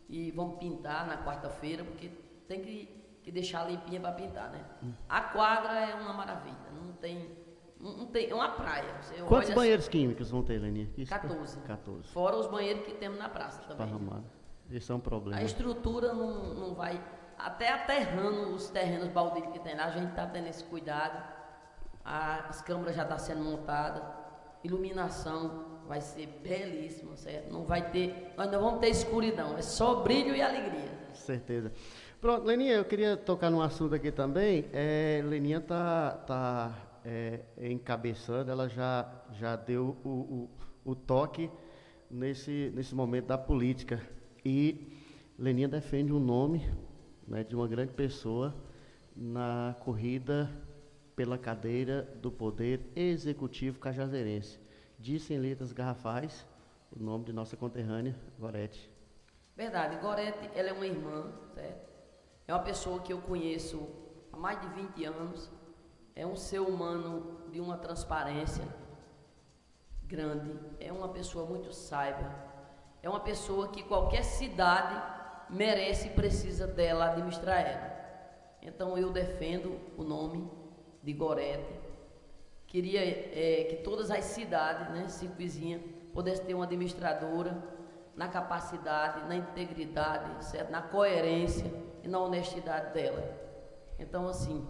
e 0.07 0.31
vamos 0.31 0.57
pintar 0.57 1.05
na 1.05 1.17
quarta-feira, 1.23 1.83
porque 1.83 2.09
tem 2.47 2.61
que, 2.61 2.85
que 3.21 3.31
deixar 3.31 3.69
limpinha 3.69 3.99
para 3.99 4.13
pintar, 4.13 4.49
né? 4.51 4.63
Hum. 4.81 4.93
A 5.07 5.21
quadra 5.21 5.79
é 5.79 5.95
uma 5.95 6.13
maravilha, 6.13 6.71
não 6.73 6.93
tem. 6.93 7.37
Não 7.79 8.07
tem, 8.07 8.29
é 8.29 8.35
uma 8.35 8.49
praia. 8.49 8.93
Você 9.01 9.15
Quantos 9.23 9.51
banheiros 9.51 9.85
assim, 9.85 9.91
químicos 9.99 10.29
vão 10.29 10.43
ter, 10.43 10.59
Leninha? 10.59 10.89
14. 11.07 11.61
14. 11.61 12.09
Fora 12.09 12.35
os 12.35 12.45
banheiros 12.47 12.83
que 12.83 12.93
temos 12.95 13.17
na 13.17 13.29
praça 13.29 13.61
também. 13.61 13.85
Esparramado. 13.85 14.38
Isso 14.69 14.91
é 14.91 14.95
um 14.95 14.99
problema. 14.99 15.41
A 15.41 15.43
estrutura 15.43 16.13
não, 16.13 16.53
não 16.53 16.73
vai. 16.73 17.01
Até 17.37 17.71
aterrando 17.71 18.53
os 18.53 18.69
terrenos 18.69 19.07
baldios 19.09 19.47
que 19.47 19.59
tem 19.59 19.75
lá, 19.75 19.85
a 19.85 19.91
gente 19.91 20.09
está 20.09 20.27
tendo 20.27 20.47
esse 20.47 20.63
cuidado. 20.65 21.23
As 22.03 22.61
câmaras 22.61 22.95
já 22.95 23.03
estão 23.03 23.17
tá 23.17 23.23
sendo 23.23 23.43
montadas. 23.43 24.03
Iluminação 24.63 25.79
vai 25.87 26.01
ser 26.01 26.27
belíssimo, 26.43 27.17
certo? 27.17 27.51
Não 27.51 27.63
vai 27.63 27.89
ter, 27.89 28.33
nós 28.37 28.51
não 28.51 28.61
vamos 28.61 28.79
ter 28.79 28.89
escuridão, 28.89 29.57
é 29.57 29.61
só 29.61 30.03
brilho 30.03 30.35
e 30.35 30.41
alegria. 30.41 30.89
Certeza. 31.13 31.71
Pronto, 32.21 32.45
Leninha, 32.45 32.73
eu 32.73 32.85
queria 32.85 33.17
tocar 33.17 33.49
num 33.49 33.61
assunto 33.61 33.95
aqui 33.95 34.11
também. 34.11 34.65
É, 34.71 35.21
Leninha 35.25 35.59
tá, 35.59 36.11
tá 36.27 36.75
é, 37.03 37.39
encabeçando, 37.57 38.51
ela 38.51 38.67
já, 38.69 39.09
já 39.31 39.55
deu 39.55 39.97
o, 40.03 40.09
o, 40.09 40.49
o, 40.91 40.95
toque 40.95 41.49
nesse, 42.11 42.71
nesse 42.75 42.93
momento 42.93 43.25
da 43.25 43.37
política. 43.37 43.99
E 44.43 44.97
Leninha 45.37 45.67
defende 45.67 46.11
um 46.13 46.19
nome 46.19 46.69
né, 47.27 47.43
de 47.43 47.55
uma 47.55 47.67
grande 47.67 47.93
pessoa 47.93 48.55
na 49.15 49.75
corrida 49.79 50.49
pela 51.15 51.37
cadeira 51.37 52.03
do 52.21 52.31
Poder 52.31 52.81
Executivo 52.95 53.79
Cajazeirense 53.79 54.59
disse 54.99 55.33
em 55.33 55.37
letras 55.37 55.71
garrafais 55.71 56.45
o 56.91 57.01
nome 57.01 57.23
de 57.25 57.31
nossa 57.31 57.55
conterrânea, 57.55 58.15
Gorete. 58.37 58.91
Verdade, 59.55 59.97
Gorete, 59.97 60.49
ela 60.53 60.69
é 60.69 60.73
uma 60.73 60.85
irmã, 60.85 61.31
certo? 61.53 61.89
É 62.47 62.53
uma 62.53 62.63
pessoa 62.63 62.99
que 62.99 63.13
eu 63.13 63.21
conheço 63.21 63.87
há 64.33 64.37
mais 64.37 64.59
de 64.61 64.67
20 64.69 65.05
anos. 65.05 65.49
É 66.15 66.25
um 66.25 66.35
ser 66.35 66.59
humano 66.59 67.39
de 67.51 67.59
uma 67.59 67.77
transparência 67.77 68.67
grande. 70.03 70.51
É 70.79 70.91
uma 70.91 71.09
pessoa 71.09 71.45
muito 71.45 71.71
sábia. 71.71 72.48
É 73.01 73.09
uma 73.09 73.19
pessoa 73.19 73.69
que 73.69 73.83
qualquer 73.83 74.23
cidade 74.23 75.01
merece 75.49 76.07
e 76.07 76.11
precisa 76.11 76.67
dela 76.67 77.11
administrar 77.11 77.61
ela. 77.61 77.99
Então 78.61 78.97
eu 78.97 79.11
defendo 79.11 79.79
o 79.97 80.03
nome 80.03 80.49
de 81.01 81.13
Gorete 81.13 81.89
Queria 82.69 83.01
é, 83.01 83.63
que 83.67 83.77
todas 83.77 84.11
as 84.11 84.25
cidades, 84.25 84.89
né, 84.91 85.07
cinco 85.07 85.33
vizinhas, 85.33 85.81
pudessem 86.13 86.45
ter 86.45 86.53
uma 86.53 86.65
administradora 86.65 87.57
na 88.15 88.27
capacidade, 88.27 89.27
na 89.27 89.35
integridade, 89.35 90.45
certo? 90.45 90.69
na 90.69 90.83
coerência 90.83 91.65
e 92.03 92.07
na 92.07 92.19
honestidade 92.19 92.93
dela. 92.93 93.23
Então, 93.97 94.27
assim, 94.27 94.67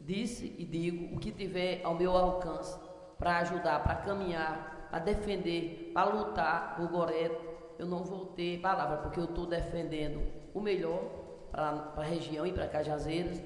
disse 0.00 0.54
e 0.56 0.64
digo 0.64 1.16
o 1.16 1.18
que 1.18 1.32
tiver 1.32 1.80
ao 1.82 1.96
meu 1.96 2.16
alcance 2.16 2.78
para 3.18 3.38
ajudar, 3.38 3.82
para 3.82 3.96
caminhar, 3.96 4.86
para 4.88 5.00
defender, 5.00 5.90
para 5.92 6.08
lutar 6.08 6.76
por 6.76 6.86
Goreto, 6.88 7.44
eu 7.78 7.86
não 7.86 8.04
vou 8.04 8.26
ter 8.26 8.60
palavra, 8.60 8.98
porque 8.98 9.20
eu 9.20 9.24
estou 9.24 9.46
defendendo 9.46 10.22
o 10.54 10.60
melhor 10.60 11.02
para 11.50 11.92
a 11.96 12.02
região 12.02 12.46
e 12.46 12.52
para 12.52 12.68
Cajazeiras. 12.68 13.42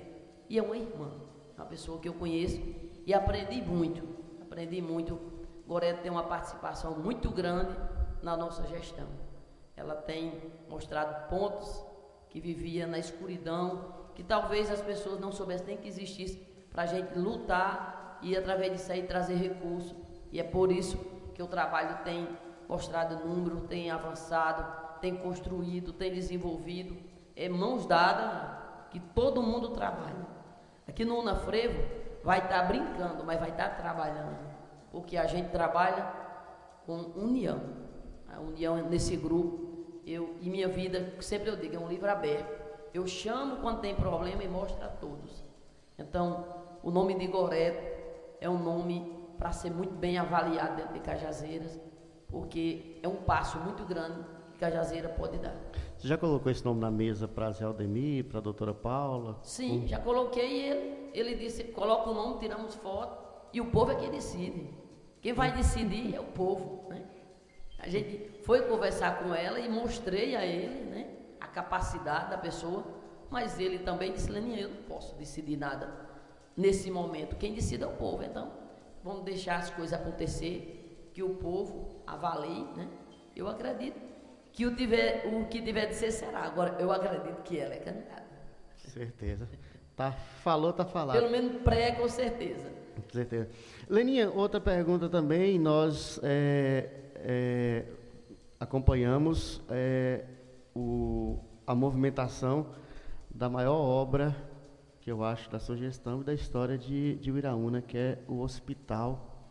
E 0.49 0.59
é 0.59 0.62
uma 0.62 0.77
irmã, 0.77 1.11
uma 1.57 1.66
pessoa 1.66 1.99
que 2.01 2.09
eu 2.09 2.14
conheço 2.14 2.61
e 3.07 3.14
aprendi 3.14 3.62
muito, 3.62 4.03
aprendi 4.43 4.81
muito. 4.81 5.19
Gorete 5.66 6.03
tem 6.03 6.11
uma 6.11 6.25
participação 6.25 6.99
muito 6.99 7.31
grande 7.31 7.77
na 8.23 8.37
nossa 8.37 8.66
gestão. 8.66 9.07
Ela 9.77 9.95
tem 9.95 10.40
mostrado 10.69 11.29
pontos 11.29 11.85
que 12.29 12.40
vivia 12.40 12.87
na 12.87 12.99
escuridão, 12.99 13.95
que 14.14 14.23
talvez 14.23 14.71
as 14.71 14.81
pessoas 14.81 15.21
não 15.21 15.33
soubessem 15.33 15.66
nem 15.66 15.77
que 15.77 15.88
existisse, 15.88 16.37
para 16.71 16.83
a 16.83 16.87
gente 16.87 17.19
lutar 17.19 18.19
e 18.23 18.37
através 18.37 18.73
disso 18.73 18.93
aí 18.93 19.03
trazer 19.05 19.35
recursos. 19.35 19.95
E 20.33 20.38
é 20.38 20.45
por 20.45 20.71
isso 20.71 20.97
que 21.35 21.43
o 21.43 21.47
trabalho 21.47 22.05
tem 22.05 22.29
mostrado 22.71 23.27
número, 23.27 23.63
tem 23.63 23.91
avançado, 23.91 24.65
tem 25.01 25.17
construído, 25.17 25.93
tem 25.93 26.13
desenvolvido. 26.13 26.97
É 27.35 27.49
mãos 27.49 27.85
dadas 27.85 28.49
que 28.91 29.01
todo 29.01 29.43
mundo 29.43 29.71
trabalha. 29.71 30.25
Aqui 30.87 31.05
no 31.05 31.19
Unafrevo, 31.19 31.83
vai 32.23 32.39
estar 32.39 32.61
tá 32.61 32.65
brincando, 32.67 33.25
mas 33.25 33.41
vai 33.41 33.51
estar 33.51 33.71
tá 33.71 33.75
trabalhando. 33.75 34.39
Porque 34.93 35.17
a 35.17 35.27
gente 35.27 35.51
trabalha 35.51 36.13
com 36.87 36.97
união. 37.17 37.61
A 38.33 38.39
união 38.39 38.77
nesse 38.89 39.17
grupo, 39.17 40.01
eu 40.07 40.37
e 40.41 40.49
minha 40.49 40.69
vida, 40.69 41.15
sempre 41.21 41.51
eu 41.51 41.57
digo, 41.57 41.75
é 41.75 41.79
um 41.79 41.89
livro 41.89 42.09
aberto. 42.09 42.61
Eu 42.95 43.05
chamo 43.05 43.57
quando 43.57 43.81
tem 43.81 43.97
problema 43.97 44.45
e 44.45 44.49
mostro 44.49 44.85
a 44.85 44.89
todos. 44.89 45.45
Então, 45.99 46.45
o 46.85 46.91
nome 46.91 47.19
de 47.19 47.27
Goreto 47.27 47.83
é 48.41 48.49
um 48.49 48.59
nome 48.59 49.13
para 49.39 49.51
ser 49.51 49.71
muito 49.71 49.95
bem 49.95 50.19
avaliado 50.19 50.77
dentro 50.77 50.95
de 50.95 51.01
Cajazeiras, 51.01 51.81
porque 52.31 52.99
é 53.03 53.09
um 53.09 53.16
passo 53.16 53.59
muito 53.59 53.85
grande 53.85 54.25
que 54.53 54.59
Cajazeira 54.59 55.09
pode 55.09 55.38
dar. 55.38 55.55
Você 55.97 56.09
já 56.09 56.16
colocou 56.16 56.51
esse 56.51 56.64
nome 56.64 56.81
na 56.81 56.90
mesa 56.90 57.29
para 57.29 57.51
Zé 57.51 57.64
Aldemir, 57.64 58.25
para 58.25 58.38
a 58.38 58.40
doutora 58.40 58.73
Paula? 58.73 59.38
Sim, 59.43 59.87
já 59.87 59.99
coloquei 59.99 60.62
ele. 60.62 61.11
Ele 61.12 61.35
disse, 61.35 61.64
coloca 61.64 62.09
o 62.09 62.14
nome, 62.14 62.38
tiramos 62.38 62.75
foto, 62.77 63.19
e 63.53 63.61
o 63.61 63.66
povo 63.66 63.93
é 63.93 63.97
quem 63.97 64.11
decide. 64.11 64.71
Quem 65.21 65.33
vai 65.33 65.53
decidir 65.53 66.14
é 66.14 66.21
o 66.21 66.25
povo. 66.25 66.88
Né? 66.88 67.05
A 67.79 67.88
gente 67.88 68.31
foi 68.45 68.62
conversar 68.62 69.23
com 69.23 69.35
ela 69.35 69.59
e 69.59 69.69
mostrei 69.69 70.37
a 70.37 70.47
ele 70.47 70.85
né, 70.85 71.11
a 71.40 71.47
capacidade 71.47 72.31
da 72.31 72.38
pessoa, 72.38 72.85
mas 73.29 73.59
ele 73.59 73.81
também 73.81 74.12
disse, 74.12 74.31
Leninha, 74.31 74.61
eu 74.61 74.71
não 74.71 74.83
posso 74.83 75.14
decidir 75.16 75.57
nada 75.57 76.09
nesse 76.57 76.90
momento. 76.90 77.37
Quem 77.37 77.55
decide 77.55 77.83
é 77.83 77.87
o 77.87 77.93
povo. 77.93 78.23
Então, 78.23 78.53
vamos 79.03 79.25
deixar 79.25 79.57
as 79.57 79.71
coisas 79.71 79.99
acontecer, 79.99 81.11
que 81.12 81.23
o 81.23 81.35
povo 81.35 82.00
avalie. 82.14 82.64
Né? 82.77 82.88
Eu 83.35 83.49
acredito 83.49 84.01
que 84.53 84.66
o, 84.66 84.75
tiver, 84.75 85.27
o 85.27 85.46
que 85.46 85.62
tiver 85.62 85.87
de 85.87 85.94
ser 85.94 86.11
será. 86.11 86.40
Agora, 86.40 86.77
eu 86.79 86.90
acredito 86.90 87.42
que 87.42 87.59
ela 87.59 87.75
é 87.75 87.79
candidata. 87.79 88.25
Certeza. 88.77 89.49
Tá, 89.96 90.12
falou, 90.12 90.73
tá 90.73 90.85
falado. 90.85 91.16
Pelo 91.16 91.31
menos 91.31 91.62
pré, 91.62 91.92
com 91.92 92.09
certeza. 92.09 92.70
Com 92.96 93.12
certeza. 93.12 93.49
Leninha, 93.88 94.31
outra 94.31 94.61
pergunta 94.61 95.09
também. 95.09 95.59
Nós 95.59 96.18
é, 96.23 96.90
é, 97.16 97.85
acompanhamos 98.59 99.62
é, 99.68 100.25
o, 100.75 101.38
a 101.66 101.75
movimentação 101.75 102.66
da 103.31 103.49
maior 103.49 103.77
obra 103.77 104.35
que 105.01 105.11
eu 105.11 105.25
acho 105.25 105.51
da 105.51 105.59
sua 105.59 105.77
gestão 105.77 106.20
e 106.20 106.25
da 106.25 106.35
história 106.35 106.77
de, 106.77 107.16
de 107.16 107.33
Uiraúna, 107.33 107.81
que 107.81 107.96
é 107.96 108.18
o 108.29 108.40
hospital 108.40 109.49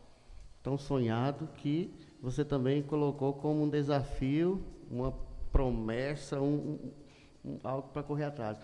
tão 0.62 0.78
sonhado 0.78 1.48
que 1.58 1.91
você 2.22 2.44
também 2.44 2.82
colocou 2.82 3.34
como 3.34 3.64
um 3.64 3.70
desafio 3.70 4.64
uma 4.90 5.14
promessa, 5.52 6.40
um, 6.40 6.92
um, 7.46 7.60
algo 7.64 7.90
para 7.90 8.04
correr 8.04 8.26
atrás. 8.26 8.60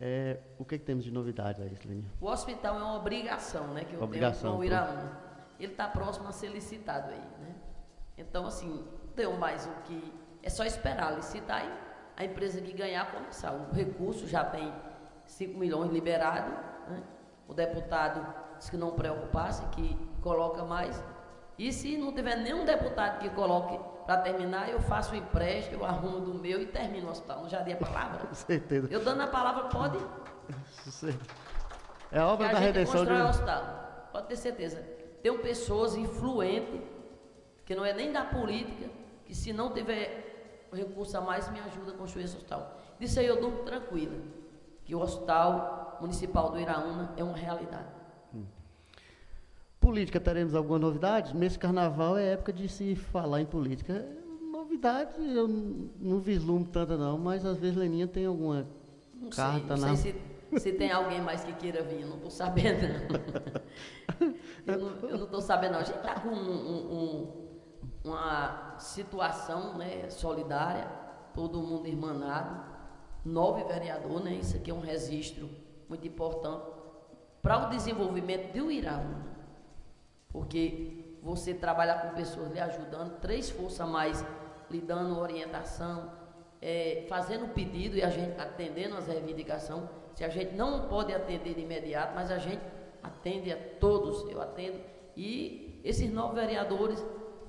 É, 0.00 0.38
o 0.58 0.64
que, 0.64 0.74
é 0.74 0.78
que, 0.78 0.84
temos 0.84 1.04
de 1.04 1.10
novidade 1.10 1.62
aí, 1.62 1.76
Leninha? 1.84 2.10
O 2.20 2.26
hospital 2.26 2.76
é 2.76 2.82
uma 2.82 2.96
obrigação, 2.96 3.68
né? 3.68 3.84
Que 3.84 3.94
eu 3.94 4.02
obrigação, 4.02 4.42
tenho 4.42 4.54
com 4.54 4.60
o 4.60 4.64
Iraúna. 4.64 5.20
Ele 5.58 5.72
está 5.72 5.88
próximo 5.88 6.28
a 6.28 6.32
ser 6.32 6.48
licitado 6.48 7.10
aí, 7.10 7.18
né? 7.18 7.54
Então, 8.18 8.46
assim, 8.46 8.84
tem 9.14 9.26
mais 9.38 9.66
o 9.66 9.70
que... 9.82 10.12
É 10.42 10.50
só 10.50 10.64
esperar 10.64 11.16
licitar 11.16 11.64
e 11.64 11.86
a 12.16 12.24
empresa 12.24 12.60
que 12.60 12.72
ganhar 12.72 13.10
começar. 13.10 13.52
O 13.52 13.72
recurso 13.74 14.26
já 14.26 14.44
tem 14.44 14.72
5 15.26 15.58
milhões 15.58 15.90
liberado, 15.90 16.50
né? 16.88 17.02
O 17.48 17.54
deputado 17.54 18.34
disse 18.58 18.70
que 18.70 18.76
não 18.76 18.92
preocupasse, 18.92 19.64
que 19.68 19.96
coloca 20.20 20.64
mais. 20.64 21.02
E 21.58 21.72
se 21.72 21.96
não 21.96 22.12
tiver 22.12 22.36
nenhum 22.36 22.64
deputado 22.64 23.18
que 23.18 23.30
coloque 23.30 23.78
para 24.04 24.20
terminar, 24.20 24.68
eu 24.68 24.80
faço 24.80 25.14
o 25.14 25.16
empréstimo, 25.16 25.82
eu 25.82 25.84
arrumo 25.84 26.20
do 26.20 26.34
meu 26.34 26.60
e 26.60 26.66
termino 26.66 27.08
o 27.08 27.10
hospital. 27.10 27.42
Não 27.42 27.48
já 27.48 27.60
dei 27.60 27.74
a 27.74 27.76
palavra? 27.76 28.34
certeza. 28.34 28.88
Eu 28.90 29.02
dando 29.02 29.22
a 29.22 29.26
palavra, 29.26 29.64
pode. 29.64 29.98
É 32.12 32.18
a 32.20 32.28
obra 32.28 32.48
da 32.48 32.58
redenção 32.58 33.04
de 33.04 33.12
um... 33.12 33.28
hospital. 33.28 34.08
Pode 34.12 34.28
ter 34.28 34.36
certeza. 34.36 34.80
Tem 35.22 35.36
pessoas 35.38 35.96
influentes, 35.96 36.80
que 37.64 37.74
não 37.74 37.84
é 37.84 37.92
nem 37.92 38.12
da 38.12 38.24
política, 38.24 38.88
que 39.24 39.34
se 39.34 39.52
não 39.52 39.72
tiver 39.72 40.68
recurso 40.72 41.16
a 41.18 41.20
mais, 41.20 41.50
me 41.50 41.58
ajuda 41.60 41.92
a 41.92 41.94
construir 41.96 42.24
esse 42.24 42.36
hospital. 42.36 42.76
Disso 42.98 43.18
aí 43.18 43.26
eu 43.26 43.40
durmo 43.40 43.64
tranquila, 43.64 44.16
que 44.84 44.94
o 44.94 45.00
hospital 45.00 45.98
municipal 46.00 46.50
do 46.50 46.60
Iraúna 46.60 47.12
é 47.16 47.24
uma 47.24 47.36
realidade. 47.36 47.95
Política, 49.86 50.18
teremos 50.18 50.52
alguma 50.52 50.80
novidade? 50.80 51.36
Nesse 51.36 51.56
carnaval 51.56 52.18
é 52.18 52.32
época 52.32 52.52
de 52.52 52.68
se 52.68 52.96
falar 52.96 53.40
em 53.40 53.46
política. 53.46 54.04
Novidade, 54.50 55.12
eu 55.32 55.46
não 55.46 56.18
vislumbro 56.18 56.72
tanta 56.72 56.96
não, 56.96 57.16
mas 57.16 57.46
às 57.46 57.56
vezes 57.56 57.76
Leninha 57.76 58.08
tem 58.08 58.26
alguma 58.26 58.66
não 59.14 59.30
carta 59.30 59.76
sei, 59.76 59.84
não 59.84 59.90
na... 59.92 59.96
Sei 59.96 60.12
se, 60.50 60.60
se 60.60 60.72
tem 60.72 60.90
alguém 60.90 61.20
mais 61.20 61.44
que 61.44 61.52
queira 61.52 61.84
vir, 61.84 62.00
eu 62.00 62.08
não 62.08 62.16
estou 62.16 62.32
sabendo 62.32 62.82
não. 64.66 65.08
eu 65.08 65.18
não 65.18 65.24
estou 65.26 65.40
sabendo 65.40 65.74
não. 65.74 65.78
A 65.78 65.84
gente 65.84 65.98
está 65.98 66.18
com 66.18 66.30
um, 66.30 66.92
um, 66.92 67.48
uma 68.02 68.74
situação 68.80 69.78
né, 69.78 70.10
solidária, 70.10 70.90
todo 71.32 71.62
mundo 71.62 71.86
irmanado, 71.86 72.60
nove 73.24 73.62
vereadores, 73.62 74.24
né, 74.24 74.34
isso 74.34 74.56
aqui 74.56 74.68
é 74.68 74.74
um 74.74 74.80
registro 74.80 75.48
muito 75.88 76.08
importante 76.08 76.72
para 77.40 77.68
o 77.68 77.70
desenvolvimento 77.70 78.52
do 78.52 78.68
Iraúna 78.68 79.35
porque 80.36 81.16
você 81.22 81.54
trabalha 81.54 81.94
com 81.94 82.14
pessoas 82.14 82.52
lhe 82.52 82.60
ajudando, 82.60 83.18
três 83.20 83.48
forças 83.48 83.80
a 83.80 83.86
mais 83.86 84.22
lhe 84.70 84.82
dando 84.82 85.18
orientação, 85.18 86.12
é, 86.60 87.06
fazendo 87.08 87.54
pedido 87.54 87.96
e 87.96 88.02
a 88.02 88.10
gente 88.10 88.38
atendendo 88.38 88.98
as 88.98 89.06
reivindicações. 89.06 89.88
Se 90.14 90.24
a 90.24 90.28
gente 90.28 90.54
não 90.54 90.88
pode 90.88 91.10
atender 91.14 91.54
de 91.54 91.62
imediato, 91.62 92.14
mas 92.14 92.30
a 92.30 92.36
gente 92.36 92.60
atende 93.02 93.50
a 93.50 93.56
todos, 93.80 94.30
eu 94.30 94.42
atendo. 94.42 94.78
E 95.16 95.80
esses 95.82 96.12
nove 96.12 96.38
vereadores, 96.38 97.02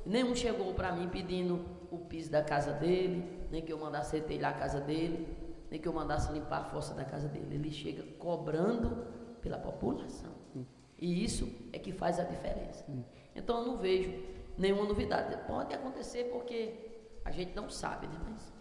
nenhum 0.05 0.33
chegou 0.33 0.73
para 0.73 0.93
mim 0.93 1.09
pedindo 1.09 1.65
o 1.91 1.97
piso 1.97 2.31
da 2.31 2.41
casa 2.41 2.71
dele, 2.71 3.45
nem 3.51 3.61
que 3.61 3.73
eu 3.73 3.77
mandasse 3.77 4.21
telhar 4.21 4.53
a 4.53 4.57
casa 4.57 4.79
dele, 4.79 5.27
nem 5.69 5.77
que 5.77 5.89
eu 5.89 5.93
mandasse 5.93 6.31
limpar 6.31 6.61
a 6.61 6.63
força 6.63 6.93
da 6.93 7.03
casa 7.03 7.27
dele. 7.27 7.55
Ele 7.55 7.69
chega 7.69 8.03
cobrando 8.17 9.05
pela 9.41 9.57
população. 9.57 10.37
E 10.99 11.23
isso 11.23 11.51
é 11.71 11.79
que 11.79 11.91
faz 11.91 12.19
a 12.19 12.23
diferença. 12.23 12.83
Hum. 12.89 13.03
Então 13.35 13.59
eu 13.59 13.67
não 13.67 13.77
vejo 13.77 14.11
nenhuma 14.57 14.83
novidade. 14.83 15.37
Pode 15.47 15.73
acontecer 15.73 16.25
porque 16.25 16.73
a 17.23 17.31
gente 17.31 17.55
não 17.55 17.69
sabe, 17.69 18.07
né? 18.07 18.19
Mas. 18.29 18.53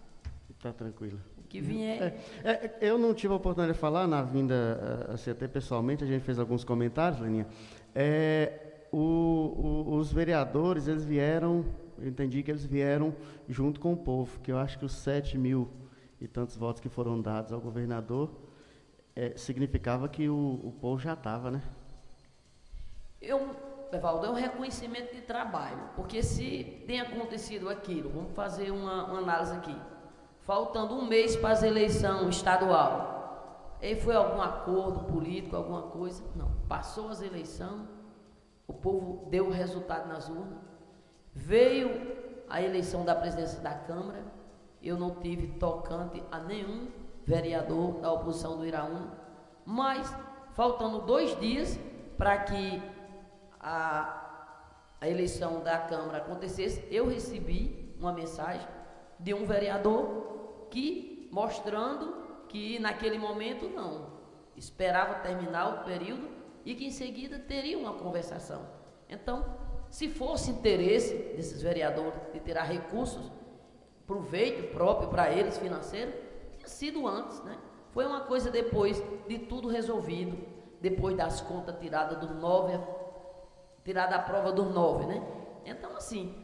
Tá 0.60 0.72
tranquilo. 0.72 1.18
O 1.38 1.42
que 1.48 1.60
vier. 1.60 2.14
É, 2.42 2.50
é, 2.50 2.78
eu 2.80 2.98
não 2.98 3.14
tive 3.14 3.32
a 3.32 3.36
oportunidade 3.36 3.74
de 3.74 3.78
falar 3.78 4.06
na 4.06 4.22
vinda, 4.22 5.08
assim, 5.12 5.30
até 5.30 5.46
pessoalmente, 5.46 6.02
a 6.02 6.06
gente 6.06 6.22
fez 6.22 6.38
alguns 6.38 6.64
comentários, 6.64 7.20
Leninha. 7.20 7.46
É, 7.94 8.86
o, 8.92 8.98
o, 8.98 9.96
os 9.96 10.12
vereadores, 10.12 10.88
eles 10.88 11.04
vieram, 11.04 11.64
eu 11.98 12.08
entendi 12.08 12.42
que 12.42 12.50
eles 12.50 12.64
vieram 12.64 13.14
junto 13.48 13.78
com 13.78 13.92
o 13.92 13.96
povo, 13.96 14.40
que 14.40 14.50
eu 14.50 14.58
acho 14.58 14.78
que 14.78 14.84
os 14.84 14.92
7 14.92 15.38
mil 15.38 15.68
e 16.20 16.26
tantos 16.26 16.56
votos 16.56 16.80
que 16.80 16.88
foram 16.88 17.20
dados 17.20 17.52
ao 17.52 17.60
governador 17.60 18.30
é, 19.14 19.32
significava 19.36 20.08
que 20.08 20.28
o, 20.28 20.60
o 20.64 20.72
povo 20.80 21.00
já 21.00 21.12
estava, 21.12 21.50
né? 21.50 21.62
Eu, 23.20 23.50
Evaldo, 23.92 24.26
é 24.26 24.30
um 24.30 24.34
reconhecimento 24.34 25.14
de 25.14 25.22
trabalho, 25.22 25.90
porque 25.94 26.22
se 26.22 26.82
tem 26.86 27.00
acontecido 27.00 27.68
aquilo, 27.68 28.10
vamos 28.10 28.34
fazer 28.34 28.70
uma, 28.70 29.04
uma 29.06 29.18
análise 29.18 29.52
aqui, 29.52 29.76
faltando 30.40 30.94
um 30.94 31.06
mês 31.06 31.36
para 31.36 31.50
as 31.50 31.62
eleições 31.62 32.36
estadual, 32.36 33.76
e 33.80 33.94
foi 33.96 34.14
algum 34.14 34.40
acordo 34.40 35.00
político, 35.00 35.56
alguma 35.56 35.82
coisa? 35.82 36.22
Não. 36.34 36.50
Passou 36.68 37.08
as 37.08 37.20
eleições, 37.20 37.86
o 38.66 38.72
povo 38.72 39.28
deu 39.30 39.46
o 39.46 39.50
resultado 39.50 40.08
nas 40.08 40.28
urnas, 40.28 40.58
veio 41.34 42.16
a 42.48 42.62
eleição 42.62 43.04
da 43.04 43.14
presidência 43.14 43.60
da 43.60 43.74
Câmara, 43.74 44.24
eu 44.82 44.96
não 44.96 45.16
tive 45.16 45.48
tocante 45.58 46.22
a 46.30 46.38
nenhum 46.38 46.88
vereador 47.24 48.00
da 48.00 48.12
oposição 48.12 48.56
do 48.56 48.64
Iraúna, 48.64 49.12
mas 49.64 50.14
faltando 50.54 51.00
dois 51.00 51.38
dias 51.40 51.78
para 52.16 52.38
que 52.38 52.82
a, 53.66 54.94
a 55.00 55.08
eleição 55.08 55.60
da 55.60 55.76
Câmara 55.76 56.18
acontecesse, 56.18 56.86
eu 56.88 57.08
recebi 57.08 57.92
uma 57.98 58.12
mensagem 58.12 58.66
de 59.18 59.34
um 59.34 59.44
vereador 59.44 60.68
que 60.70 61.28
mostrando 61.32 62.44
que 62.48 62.78
naquele 62.78 63.18
momento 63.18 63.68
não 63.68 64.14
esperava 64.56 65.14
terminar 65.16 65.80
o 65.80 65.84
período 65.84 66.28
e 66.64 66.76
que 66.76 66.86
em 66.86 66.92
seguida 66.92 67.40
teria 67.40 67.76
uma 67.76 67.94
conversação. 67.94 68.62
Então, 69.08 69.44
se 69.90 70.08
fosse 70.08 70.52
interesse 70.52 71.14
desses 71.36 71.60
vereadores 71.60 72.20
de 72.32 72.38
tirar 72.38 72.64
recursos, 72.64 73.32
proveito 74.06 74.72
próprio 74.72 75.08
para 75.08 75.32
eles 75.32 75.58
financeiro, 75.58 76.12
tinha 76.56 76.68
sido 76.68 77.06
antes, 77.06 77.42
né? 77.42 77.58
Foi 77.90 78.06
uma 78.06 78.20
coisa 78.20 78.48
depois 78.48 79.02
de 79.26 79.38
tudo 79.40 79.68
resolvido, 79.68 80.38
depois 80.80 81.16
das 81.16 81.40
contas 81.40 81.76
tiradas 81.80 82.18
do 82.18 82.32
9 82.34 82.95
tirar 83.86 84.08
da 84.08 84.18
prova 84.18 84.50
do 84.50 84.64
9, 84.64 85.06
né? 85.06 85.22
Então, 85.64 85.96
assim, 85.96 86.34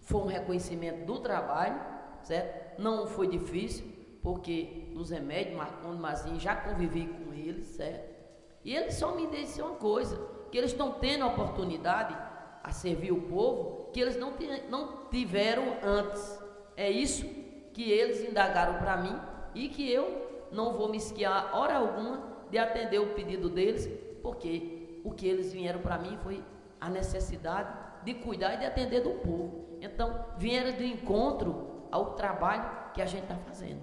foi 0.00 0.20
um 0.20 0.26
reconhecimento 0.26 1.06
do 1.06 1.20
trabalho, 1.20 1.80
certo? 2.24 2.82
Não 2.82 3.06
foi 3.06 3.28
difícil, 3.28 3.86
porque 4.20 4.90
nos 4.92 5.10
remédios, 5.10 5.56
Marconi 5.56 5.96
Mazinho, 5.96 6.40
já 6.40 6.56
convivi 6.56 7.06
com 7.06 7.32
eles, 7.32 7.68
certo? 7.68 8.18
E 8.64 8.74
eles 8.74 8.94
só 8.94 9.14
me 9.14 9.28
disseram 9.28 9.68
uma 9.68 9.76
coisa, 9.76 10.20
que 10.50 10.58
eles 10.58 10.72
estão 10.72 10.90
tendo 10.94 11.22
a 11.22 11.28
oportunidade 11.28 12.16
a 12.64 12.72
servir 12.72 13.12
o 13.12 13.22
povo 13.22 13.90
que 13.92 14.00
eles 14.00 14.16
não, 14.18 14.32
não 14.68 15.06
tiveram 15.08 15.76
antes. 15.80 16.42
É 16.76 16.90
isso 16.90 17.24
que 17.72 17.92
eles 17.92 18.28
indagaram 18.28 18.74
para 18.78 18.96
mim 18.96 19.16
e 19.54 19.68
que 19.68 19.88
eu 19.88 20.48
não 20.50 20.72
vou 20.72 20.88
me 20.88 20.96
esquiar 20.96 21.54
hora 21.54 21.76
alguma 21.76 22.22
de 22.50 22.58
atender 22.58 22.98
o 22.98 23.14
pedido 23.14 23.48
deles, 23.48 23.88
porque 24.20 25.00
o 25.04 25.12
que 25.12 25.28
eles 25.28 25.52
vieram 25.52 25.80
para 25.80 25.96
mim 25.96 26.18
foi 26.24 26.42
a 26.80 26.88
necessidade 26.88 27.72
de 28.04 28.14
cuidar 28.14 28.54
e 28.54 28.58
de 28.58 28.66
atender 28.66 29.02
do 29.02 29.10
povo. 29.10 29.78
Então, 29.80 30.26
vieram 30.38 30.76
de 30.76 30.86
encontro 30.86 31.86
ao 31.90 32.14
trabalho 32.14 32.92
que 32.92 33.02
a 33.02 33.06
gente 33.06 33.22
está 33.22 33.36
fazendo. 33.36 33.80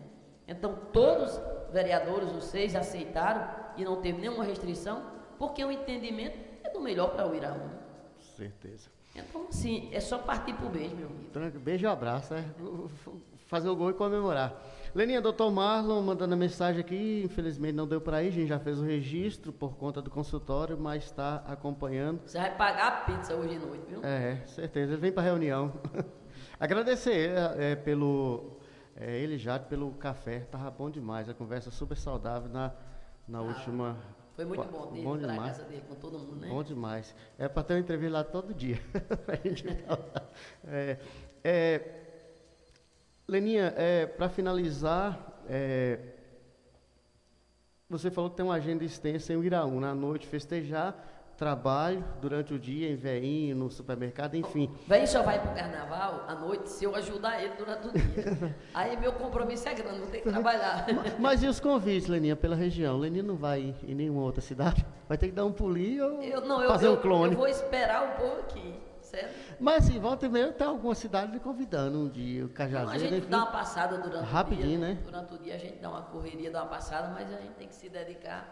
Então, 0.48 0.76
todos 0.92 1.38
os 1.38 1.72
vereadores, 1.72 2.32
os 2.32 2.46
seis, 2.46 2.76
aceitaram 2.76 3.50
e 3.78 3.84
não 3.84 4.02
teve 4.02 4.20
nenhuma 4.20 4.44
restrição, 4.44 5.12
porque 5.38 5.64
o 5.64 5.72
entendimento 5.72 6.38
é 6.64 6.70
do 6.70 6.80
melhor 6.80 7.16
para 7.16 7.28
o 7.28 7.36
Iraúna. 7.36 7.80
Certeza. 8.20 8.90
Então, 9.16 9.48
assim, 9.48 9.90
é 9.94 10.00
só 10.00 10.18
partir 10.18 10.54
para 10.54 10.66
o 10.66 10.70
beijo, 10.70 10.96
meu 10.96 11.08
amigo. 11.08 11.60
Beijo 11.60 11.86
e 11.86 11.88
abraço, 11.88 12.34
é 12.34 12.44
fazer 13.46 13.70
o 13.70 13.76
gol 13.76 13.92
e 13.92 13.94
comemorar. 13.94 14.62
Leninha, 14.94 15.22
doutor 15.22 15.52
Marlon 15.52 16.02
mandando 16.02 16.34
a 16.34 16.38
mensagem 16.38 16.80
aqui, 16.80 17.22
infelizmente 17.26 17.74
não 17.74 17.86
deu 17.86 18.00
para 18.00 18.24
ir, 18.24 18.30
a 18.30 18.32
gente 18.32 18.48
já 18.48 18.58
fez 18.58 18.80
o 18.80 18.84
registro 18.84 19.52
por 19.52 19.76
conta 19.76 20.02
do 20.02 20.10
consultório, 20.10 20.78
mas 20.78 21.04
está 21.04 21.44
acompanhando. 21.48 22.22
Você 22.26 22.38
vai 22.38 22.56
pagar 22.56 22.88
a 22.88 22.92
pizza 23.02 23.36
hoje 23.36 23.58
à 23.58 23.60
noite, 23.60 23.84
viu? 23.90 24.00
É, 24.04 24.38
certeza, 24.46 24.94
ele 24.94 25.02
vem 25.02 25.12
para 25.12 25.24
a 25.24 25.26
reunião. 25.26 25.74
Agradecer 26.58 27.32
é, 27.32 27.72
é, 27.72 27.76
pelo, 27.76 28.58
é, 28.96 29.18
ele 29.20 29.38
já 29.38 29.60
pelo 29.60 29.92
café, 29.92 30.38
estava 30.38 30.72
bom 30.72 30.90
demais, 30.90 31.28
a 31.28 31.34
conversa 31.34 31.70
super 31.72 31.98
saudável 31.98 32.50
na, 32.50 32.72
na 33.28 33.40
ah, 33.40 33.42
última... 33.42 33.98
Foi 34.34 34.46
muito 34.46 34.66
bom 34.66 34.88
ter 34.88 35.02
bom 35.02 35.18
demais. 35.18 35.40
casa 35.58 35.64
dele 35.64 35.84
com 35.88 35.96
todo 35.96 36.20
mundo, 36.20 36.36
né? 36.38 36.50
Bom 36.50 36.64
demais. 36.64 37.16
É 37.38 37.48
para 37.48 37.64
ter 37.64 37.74
uma 37.74 37.80
entrevista 37.80 38.14
lá 38.18 38.24
todo 38.24 38.54
dia. 38.54 38.80
é, 40.68 40.98
é, 41.44 42.05
Leninha, 43.28 43.74
é, 43.76 44.06
para 44.06 44.30
finalizar, 44.30 45.42
é, 45.50 45.98
você 47.90 48.12
falou 48.12 48.30
que 48.30 48.36
tem 48.36 48.46
uma 48.46 48.54
agenda 48.54 48.84
extensa 48.84 49.34
em 49.34 49.44
Iraú, 49.44 49.80
na 49.80 49.96
noite 49.96 50.28
festejar, 50.28 50.96
trabalho 51.36 52.06
durante 52.22 52.54
o 52.54 52.60
dia 52.60 52.90
em 52.90 52.96
veinho, 52.96 53.56
no 53.56 53.70
supermercado, 53.70 54.36
enfim. 54.36 54.72
Vem 54.88 55.08
só 55.08 55.24
vai 55.24 55.42
para 55.42 55.52
o 55.52 55.56
carnaval 55.56 56.24
à 56.28 56.36
noite 56.36 56.70
se 56.70 56.86
eu 56.86 56.96
ajudar 56.96 57.44
ele 57.44 57.56
durante 57.58 57.88
o 57.88 57.92
dia. 57.92 58.56
Aí 58.74 58.96
meu 58.96 59.12
compromisso 59.14 59.68
é 59.68 59.74
grande, 59.74 60.00
vou 60.00 60.08
ter 60.08 60.22
que 60.22 60.30
trabalhar. 60.30 60.86
mas, 60.94 61.20
mas, 61.20 61.44
e 61.44 61.48
os 61.48 61.60
convites, 61.60 62.08
Leninha, 62.08 62.36
pela 62.36 62.56
região? 62.56 62.96
Leninha 62.96 63.24
não 63.24 63.36
vai 63.36 63.76
em 63.84 63.96
nenhuma 63.96 64.22
outra 64.22 64.40
cidade? 64.40 64.86
Vai 65.10 65.18
ter 65.18 65.30
que 65.30 65.34
dar 65.34 65.46
um 65.46 65.52
pulinho 65.52 66.06
ou 66.06 66.22
eu, 66.22 66.42
não, 66.42 66.66
fazer 66.68 66.88
eu, 66.88 66.94
um 66.94 66.98
clone? 66.98 67.34
Eu 67.34 67.40
vou 67.40 67.48
esperar 67.48 68.04
o 68.04 68.22
povo 68.22 68.40
aqui 68.42 68.95
Mas 69.60 69.86
assim, 69.86 70.00
volta 70.00 70.26
e 70.26 70.30
meia 70.30 70.52
tem 70.52 70.68
alguma 70.68 70.96
cidade 70.96 71.32
me 71.32 71.40
convidando 71.40 72.00
um 72.00 72.10
dia, 72.10 72.46
o 72.46 72.50
Cajazeiro. 72.50 72.92
a 72.92 72.98
gente 72.98 73.20
enfim, 73.20 73.30
dá 73.30 73.38
uma 73.38 73.52
passada 73.52 73.98
durante 73.98 74.26
rapidinho, 74.26 74.66
o 74.66 74.70
dia. 74.70 74.78
né? 74.80 74.98
Durante 75.04 75.34
o 75.34 75.38
dia 75.38 75.56
a 75.56 75.58
gente 75.58 75.80
dá 75.80 75.90
uma 75.90 76.02
correria, 76.04 76.52
dá 76.52 76.64
uma 76.64 76.70
passada, 76.70 77.10
mas 77.14 77.32
a 77.32 77.38
gente 77.38 77.54
tem 77.54 77.68
que 77.68 77.76
se 77.76 77.90
dedicar 77.90 78.48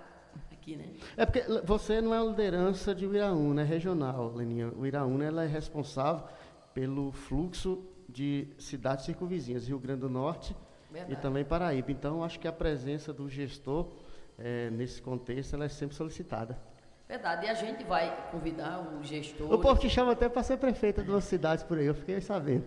aqui, 0.51 0.75
né? 0.75 0.93
É 1.17 1.25
porque 1.25 1.41
você 1.63 2.01
não 2.01 2.13
é 2.13 2.25
liderança 2.25 2.95
de 2.95 3.05
Uiraúna, 3.05 3.61
é 3.61 3.65
regional, 3.65 4.31
Leninha. 4.33 4.71
O 4.77 4.85
Iraúna 4.85 5.25
ela 5.25 5.43
é 5.43 5.47
responsável 5.47 6.23
pelo 6.73 7.11
fluxo 7.11 7.83
de 8.07 8.47
cidades 8.57 9.05
circunvizinhas, 9.05 9.67
Rio 9.67 9.79
Grande 9.79 10.01
do 10.01 10.09
Norte 10.09 10.55
Verdade. 10.91 11.13
e 11.13 11.15
também 11.17 11.43
Paraíba. 11.43 11.91
Então, 11.91 12.23
acho 12.23 12.39
que 12.39 12.47
a 12.47 12.53
presença 12.53 13.11
do 13.13 13.29
gestor 13.29 13.87
é, 14.37 14.69
nesse 14.69 15.01
contexto 15.01 15.55
ela 15.55 15.65
é 15.65 15.69
sempre 15.69 15.95
solicitada. 15.95 16.57
Verdade, 17.13 17.45
e 17.45 17.49
a 17.49 17.53
gente 17.53 17.83
vai 17.83 18.27
convidar 18.31 18.91
o 18.91 19.03
gestor. 19.03 19.53
O 19.53 19.59
povo 19.59 19.79
te 19.79 19.87
chama 19.87 20.13
até 20.13 20.27
para 20.27 20.41
ser 20.41 20.57
prefeita 20.57 21.03
de 21.03 21.11
uma 21.11 21.21
cidade 21.21 21.63
por 21.63 21.77
aí, 21.77 21.85
eu 21.85 21.93
fiquei 21.93 22.19
sabendo. 22.19 22.65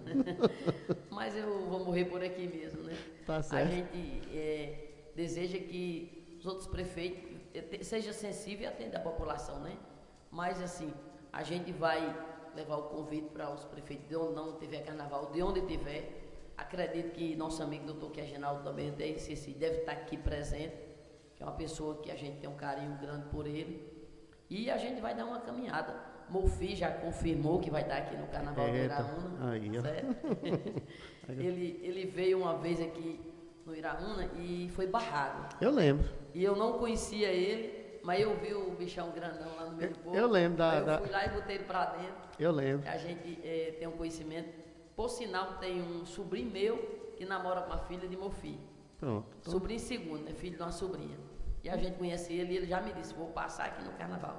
Mas 1.11 1.37
eu 1.37 1.67
vou 1.67 1.85
morrer 1.85 2.05
por 2.05 2.23
aqui 2.23 2.47
mesmo, 2.47 2.85
né? 2.85 2.97
Tá 3.27 3.43
certo. 3.43 3.69
A 3.69 3.75
gente 3.75 4.23
é, 4.33 5.11
deseja 5.17 5.59
que 5.59 6.37
os 6.39 6.47
outros 6.47 6.69
prefeitos 6.69 7.29
é, 7.53 7.83
sejam 7.83 8.13
sensíveis 8.13 8.61
e 8.61 8.67
atendam 8.67 9.01
a 9.01 9.03
população, 9.03 9.59
né? 9.59 9.77
Mas 10.31 10.63
assim, 10.63 10.95
a 11.33 11.43
gente 11.43 11.73
vai 11.73 12.17
levar 12.55 12.77
o 12.77 12.83
convite 12.85 13.29
para 13.31 13.53
os 13.53 13.65
prefeitos 13.65 14.07
de 14.07 14.15
onde 14.15 14.37
não 14.37 14.57
tiver 14.61 14.85
carnaval, 14.85 15.33
de 15.33 15.43
onde 15.43 15.61
tiver. 15.63 16.53
Acredito 16.57 17.11
que 17.15 17.35
nosso 17.35 17.65
amigo 17.65 17.85
doutor 17.85 18.13
Quergenaldo 18.13 18.63
também 18.63 18.93
deve, 18.93 19.19
deve 19.59 19.79
estar 19.79 19.91
aqui 19.91 20.17
presente, 20.17 20.77
que 21.35 21.43
é 21.43 21.47
uma 21.47 21.57
pessoa 21.57 22.01
que 22.01 22.13
a 22.13 22.17
gente 22.17 22.39
tem 22.39 22.49
um 22.49 22.55
carinho 22.55 22.97
grande 23.01 23.27
por 23.31 23.45
ele. 23.45 23.96
E 24.49 24.71
a 24.71 24.77
gente 24.77 25.01
vai 25.01 25.15
dar 25.15 25.25
uma 25.25 25.41
caminhada. 25.41 25.95
Mofi 26.29 26.75
já 26.75 26.91
confirmou 26.91 27.61
que 27.61 27.71
vai 27.71 27.83
estar 27.83 27.99
aqui 27.99 28.17
no 28.17 28.27
Carnaval 28.27 28.69
Eita, 28.69 29.03
do 29.03 29.03
Iraúna. 29.03 29.47
Ele, 31.29 31.81
ele 31.83 32.07
veio 32.07 32.39
uma 32.39 32.57
vez 32.57 32.81
aqui 32.81 33.21
no 33.65 33.75
Iraúna 33.75 34.31
e 34.37 34.71
foi 34.75 34.87
barrado. 34.87 35.57
Eu 35.61 35.73
lembro. 35.73 36.09
E 36.33 36.45
eu 36.45 36.55
não 36.55 36.79
conhecia 36.79 37.29
ele, 37.29 37.99
mas 38.05 38.21
eu 38.21 38.37
vi 38.37 38.55
o 38.55 38.71
bichão 38.71 39.11
grandão 39.11 39.57
lá 39.57 39.65
no 39.65 39.77
meio 39.77 39.91
do 39.91 39.99
povo. 39.99 40.17
Eu 40.17 40.29
lembro 40.29 40.59
da. 40.59 40.77
eu 40.77 40.87
da... 40.87 40.99
fui 40.99 41.11
lá 41.11 41.27
e 41.27 41.31
botei 41.31 41.57
ele 41.57 41.65
pra 41.65 41.87
dentro. 41.87 42.15
Eu 42.39 42.53
lembro. 42.53 42.89
A 42.89 42.97
gente 42.97 43.41
é, 43.43 43.75
tem 43.77 43.89
um 43.89 43.97
conhecimento. 43.97 44.49
Por 44.95 45.09
sinal, 45.09 45.55
tem 45.55 45.83
um 45.83 46.07
sobrinho 46.07 46.49
meu 46.49 46.77
que 47.17 47.25
namora 47.25 47.63
com 47.63 47.73
a 47.73 47.79
filha 47.79 48.07
de 48.07 48.17
Mofi. 48.17 48.57
Pronto. 48.99 49.27
Sobrinho 49.51 49.81
segundo, 49.81 50.23
né? 50.23 50.33
Filho 50.33 50.57
de 50.57 50.63
uma 50.63 50.71
sobrinha. 50.71 51.19
E 51.66 51.68
a 51.68 51.76
gente 51.76 51.98
conhece 51.98 52.33
ele 52.33 52.52
e 52.52 52.57
ele 52.59 52.66
já 52.66 52.81
me 52.81 52.92
disse, 52.92 53.12
vou 53.12 53.26
passar 53.26 53.64
aqui 53.66 53.83
no 53.83 53.90
carnaval. 53.94 54.37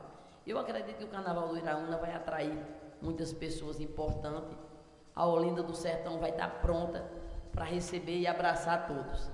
Eu 0.47 0.57
acredito 0.57 0.95
que 0.95 1.03
o 1.03 1.09
carnaval 1.09 1.49
do 1.49 1.57
Iraúna 1.57 1.97
vai 1.97 2.13
atrair 2.13 2.57
muitas 3.01 3.33
pessoas 3.33 3.81
importantes. 3.81 4.57
A 5.13 5.27
Olinda 5.27 5.61
do 5.61 5.75
Sertão 5.75 6.19
vai 6.19 6.29
estar 6.29 6.47
pronta 6.61 7.05
para 7.51 7.65
receber 7.65 8.17
e 8.17 8.25
abraçar 8.25 8.87
todos. 8.87 9.29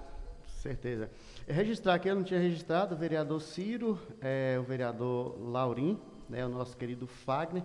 Certeza. 0.47 1.07
Registrar 1.47 1.93
aqui, 1.93 2.07
eu 2.07 2.15
não 2.15 2.23
tinha 2.23 2.39
registrado 2.39 2.95
o 2.95 2.97
vereador 2.97 3.39
Ciro, 3.39 3.99
é, 4.19 4.57
o 4.59 4.63
vereador 4.63 5.39
Laurim, 5.39 6.01
né, 6.27 6.43
o 6.43 6.49
nosso 6.49 6.75
querido 6.75 7.05
Fagner, 7.05 7.63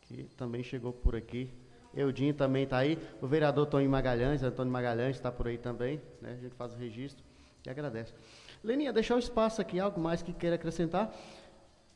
que 0.00 0.24
também 0.36 0.64
chegou 0.64 0.92
por 0.92 1.14
aqui. 1.14 1.48
Eudinho 1.94 2.34
também 2.34 2.64
está 2.64 2.78
aí. 2.78 2.98
O 3.22 3.26
vereador 3.28 3.66
Tony 3.66 3.86
Magalhães, 3.86 4.42
Antônio 4.42 4.72
Magalhães 4.72 5.14
está 5.14 5.30
por 5.30 5.46
aí 5.46 5.58
também. 5.58 6.02
Né, 6.20 6.32
a 6.32 6.42
gente 6.42 6.56
faz 6.56 6.74
o 6.74 6.76
registro 6.76 7.24
e 7.64 7.70
agradece. 7.70 8.12
Leninha, 8.62 8.92
deixar 8.92 9.16
o 9.16 9.18
espaço 9.18 9.60
aqui, 9.60 9.80
algo 9.80 10.00
mais 10.00 10.22
que 10.22 10.32
queira 10.32 10.56
acrescentar. 10.56 11.12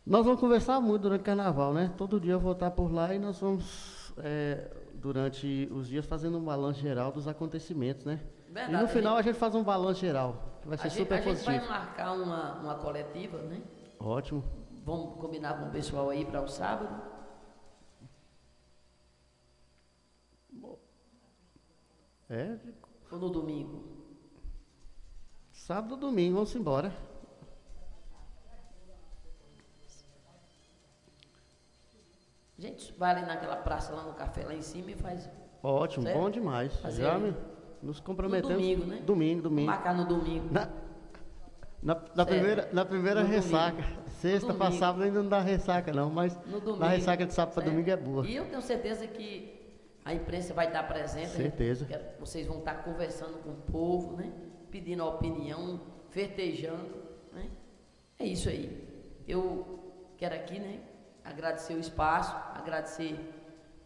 Nós 0.06 0.24
vamos 0.24 0.40
conversar 0.40 0.80
muito 0.80 1.02
durante 1.02 1.20
o 1.20 1.24
carnaval, 1.24 1.72
né? 1.72 1.92
Todo 1.96 2.20
dia 2.20 2.32
eu 2.32 2.40
vou 2.40 2.52
estar 2.52 2.70
por 2.70 2.92
lá 2.92 3.14
e 3.14 3.18
nós 3.18 3.38
vamos, 3.38 4.12
é, 4.18 4.70
durante 4.94 5.68
os 5.72 5.88
dias, 5.88 6.04
fazendo 6.04 6.38
um 6.38 6.44
balanço 6.44 6.80
geral 6.80 7.12
dos 7.12 7.26
acontecimentos, 7.28 8.04
né? 8.04 8.20
Verdade, 8.48 8.74
e 8.74 8.82
no 8.82 8.88
final 8.88 9.14
a 9.14 9.16
gente, 9.18 9.30
a 9.30 9.32
gente 9.32 9.40
faz 9.40 9.54
um 9.54 9.62
balanço 9.62 10.00
geral, 10.00 10.58
que 10.62 10.68
vai 10.68 10.78
ser 10.78 10.90
super 10.90 11.16
gente, 11.16 11.24
positivo. 11.24 11.50
A 11.50 11.52
gente 11.58 11.68
vai 11.68 11.78
marcar 11.78 12.12
uma, 12.12 12.60
uma 12.60 12.74
coletiva, 12.76 13.38
né? 13.38 13.62
Ótimo. 13.98 14.44
Vamos 14.84 15.18
combinar 15.20 15.58
com 15.58 15.68
o 15.68 15.70
pessoal 15.70 16.10
aí 16.10 16.24
para 16.24 16.42
o 16.42 16.48
sábado. 16.48 17.02
É? 22.28 22.56
Ou 23.10 23.18
no 23.18 23.30
domingo? 23.30 23.93
Sábado, 25.66 25.96
domingo, 25.96 26.34
vamos 26.34 26.54
embora. 26.54 26.92
A 32.58 32.60
gente 32.60 32.92
vai 32.98 33.12
ali 33.12 33.24
naquela 33.24 33.56
praça 33.56 33.94
lá 33.94 34.02
no 34.02 34.12
café 34.12 34.44
lá 34.44 34.52
em 34.52 34.60
cima 34.60 34.90
e 34.90 34.94
faz. 34.94 35.26
Ótimo, 35.62 36.02
certo? 36.04 36.18
bom 36.18 36.28
demais. 36.28 36.76
Fazer 36.80 37.04
Já 37.04 37.18
me, 37.18 37.34
nos 37.82 37.98
comprometemos. 37.98 38.50
No 38.50 38.60
domingo, 38.60 38.84
né? 38.84 39.02
Domingo, 39.06 39.42
domingo. 39.42 39.66
Marcar 39.66 39.94
no 39.94 40.04
domingo. 40.04 40.52
Na, 40.52 40.68
na, 41.82 42.02
na 42.14 42.26
primeira, 42.26 42.68
na 42.70 42.84
primeira 42.84 43.22
ressaca. 43.22 43.80
Domingo. 43.80 44.10
Sexta 44.20 44.52
para 44.52 44.70
sábado 44.72 45.04
ainda 45.04 45.22
não 45.22 45.30
dá 45.30 45.40
ressaca, 45.40 45.94
não, 45.94 46.10
mas 46.10 46.38
na 46.78 46.88
ressaca 46.88 47.24
de 47.24 47.32
sábado 47.32 47.54
para 47.54 47.64
domingo 47.64 47.88
é 47.88 47.96
boa. 47.96 48.26
E 48.26 48.36
eu 48.36 48.44
tenho 48.50 48.60
certeza 48.60 49.06
que 49.06 49.78
a 50.04 50.12
imprensa 50.12 50.52
vai 50.52 50.66
estar 50.66 50.82
presente. 50.82 51.38
Né? 51.38 51.44
Certeza. 51.44 51.86
Né? 51.86 51.98
Vocês 52.20 52.46
vão 52.46 52.58
estar 52.58 52.84
conversando 52.84 53.38
com 53.38 53.48
o 53.48 53.56
povo, 53.72 54.18
né? 54.18 54.30
Pedindo 54.74 55.04
a 55.04 55.06
opinião, 55.06 55.80
vertejando. 56.10 56.96
Né? 57.32 57.48
É 58.18 58.24
isso 58.24 58.48
aí. 58.48 59.22
Eu 59.24 59.94
quero 60.16 60.34
aqui, 60.34 60.58
né, 60.58 60.80
agradecer 61.24 61.74
o 61.74 61.78
espaço, 61.78 62.34
agradecer 62.52 63.16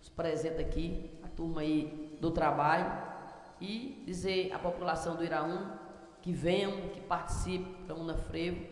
os 0.00 0.08
presentes 0.08 0.58
aqui, 0.58 1.20
a 1.22 1.28
turma 1.28 1.60
aí 1.60 2.16
do 2.22 2.30
trabalho 2.30 2.90
e 3.60 4.02
dizer 4.06 4.50
à 4.50 4.58
população 4.58 5.14
do 5.14 5.22
Iraúna 5.22 5.78
que 6.22 6.32
venham, 6.32 6.88
que 6.88 7.02
participem 7.02 7.84
da 7.86 7.94
Una 7.94 8.16
Frevo 8.16 8.64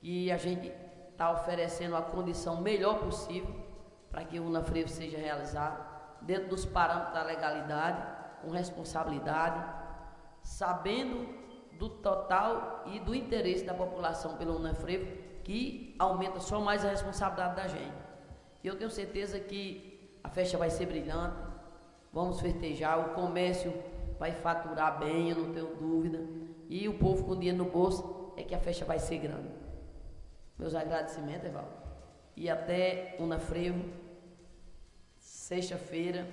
e 0.00 0.32
a 0.32 0.38
gente 0.38 0.72
está 1.10 1.30
oferecendo 1.32 1.96
a 1.96 2.00
condição 2.00 2.62
melhor 2.62 2.98
possível 2.98 3.54
para 4.10 4.24
que 4.24 4.40
o 4.40 4.46
Una 4.46 4.62
Frevo 4.62 4.88
seja 4.88 5.18
realizado 5.18 5.84
dentro 6.22 6.48
dos 6.48 6.64
parâmetros 6.64 7.12
da 7.12 7.22
legalidade, 7.24 8.02
com 8.40 8.48
responsabilidade, 8.48 9.62
sabendo 10.42 11.41
do 11.78 11.88
total 11.88 12.84
e 12.86 13.00
do 13.00 13.14
interesse 13.14 13.64
da 13.64 13.74
população 13.74 14.36
pelo 14.36 14.56
Unafrevo, 14.56 15.06
que 15.42 15.94
aumenta 15.98 16.40
só 16.40 16.60
mais 16.60 16.84
a 16.84 16.90
responsabilidade 16.90 17.56
da 17.56 17.66
gente. 17.68 17.94
E 18.62 18.68
eu 18.68 18.76
tenho 18.76 18.90
certeza 18.90 19.40
que 19.40 20.18
a 20.22 20.28
festa 20.28 20.56
vai 20.56 20.70
ser 20.70 20.86
brilhante, 20.86 21.36
vamos 22.12 22.40
festejar, 22.40 22.98
o 23.00 23.14
comércio 23.14 23.72
vai 24.18 24.32
faturar 24.32 24.98
bem, 24.98 25.30
eu 25.30 25.36
não 25.36 25.52
tenho 25.52 25.74
dúvida, 25.74 26.20
e 26.68 26.88
o 26.88 26.94
povo 26.98 27.24
com 27.24 27.34
dinheiro 27.36 27.58
no 27.58 27.64
bolso 27.64 28.32
é 28.36 28.42
que 28.42 28.54
a 28.54 28.58
festa 28.58 28.84
vai 28.84 28.98
ser 28.98 29.18
grande. 29.18 29.48
Meus 30.58 30.74
agradecimentos, 30.74 31.44
Evaldo. 31.46 31.72
e 32.36 32.48
até 32.48 33.16
Una 33.18 33.38
Frevo, 33.38 33.84
sexta-feira, 35.18 36.26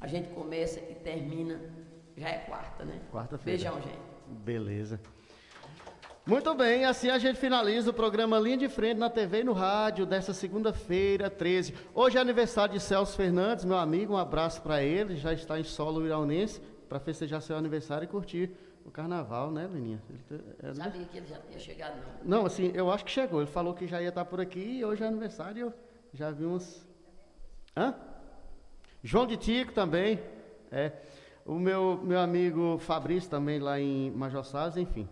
a 0.00 0.06
gente 0.06 0.28
começa 0.28 0.78
e 0.78 0.94
termina, 0.94 1.60
já 2.16 2.28
é 2.28 2.38
quarta, 2.38 2.84
né? 2.84 3.00
Quarta-feira. 3.10 3.58
Beijão, 3.58 3.82
gente. 3.82 4.05
Beleza. 4.28 5.00
Muito 6.26 6.52
bem, 6.54 6.84
assim 6.84 7.08
a 7.08 7.18
gente 7.18 7.38
finaliza 7.38 7.90
o 7.90 7.94
programa 7.94 8.36
Linha 8.38 8.56
de 8.56 8.68
Frente 8.68 8.98
na 8.98 9.08
TV 9.08 9.42
e 9.42 9.44
no 9.44 9.52
rádio 9.52 10.04
dessa 10.04 10.34
segunda-feira, 10.34 11.30
13. 11.30 11.72
Hoje 11.94 12.18
é 12.18 12.20
aniversário 12.20 12.74
de 12.74 12.80
Celso 12.80 13.16
Fernandes, 13.16 13.64
meu 13.64 13.76
amigo, 13.76 14.14
um 14.14 14.16
abraço 14.16 14.60
para 14.60 14.82
ele, 14.82 15.14
já 15.14 15.32
está 15.32 15.60
em 15.60 15.62
solo 15.62 16.04
iraunense, 16.04 16.60
para 16.88 16.98
festejar 16.98 17.40
seu 17.40 17.56
aniversário 17.56 18.06
e 18.06 18.08
curtir 18.08 18.50
o 18.84 18.90
carnaval, 18.90 19.52
né, 19.52 19.68
Leninha? 19.72 20.02
Ele, 20.10 20.42
é, 20.64 20.74
Sabia 20.74 21.04
que 21.04 21.16
ele 21.16 21.26
já 21.26 21.38
tinha 21.38 21.60
chegado, 21.60 21.96
não. 22.24 22.40
Não, 22.40 22.46
assim, 22.46 22.72
eu 22.74 22.90
acho 22.90 23.04
que 23.04 23.10
chegou, 23.12 23.40
ele 23.40 23.50
falou 23.50 23.72
que 23.72 23.86
já 23.86 24.02
ia 24.02 24.08
estar 24.08 24.24
por 24.24 24.40
aqui 24.40 24.78
e 24.78 24.84
hoje 24.84 25.04
é 25.04 25.06
aniversário, 25.06 25.66
eu 25.66 25.74
já 26.12 26.32
vi 26.32 26.44
uns... 26.44 26.84
Hã? 27.76 27.94
João 29.00 29.28
de 29.28 29.36
Tico 29.36 29.72
também, 29.72 30.20
é. 30.72 30.90
O 31.46 31.54
meu, 31.54 32.00
meu 32.02 32.18
amigo 32.18 32.76
Fabrício 32.78 33.30
também 33.30 33.60
lá 33.60 33.78
em 33.78 34.10
Major 34.10 34.44
Salles, 34.44 34.76
enfim. 34.76 35.08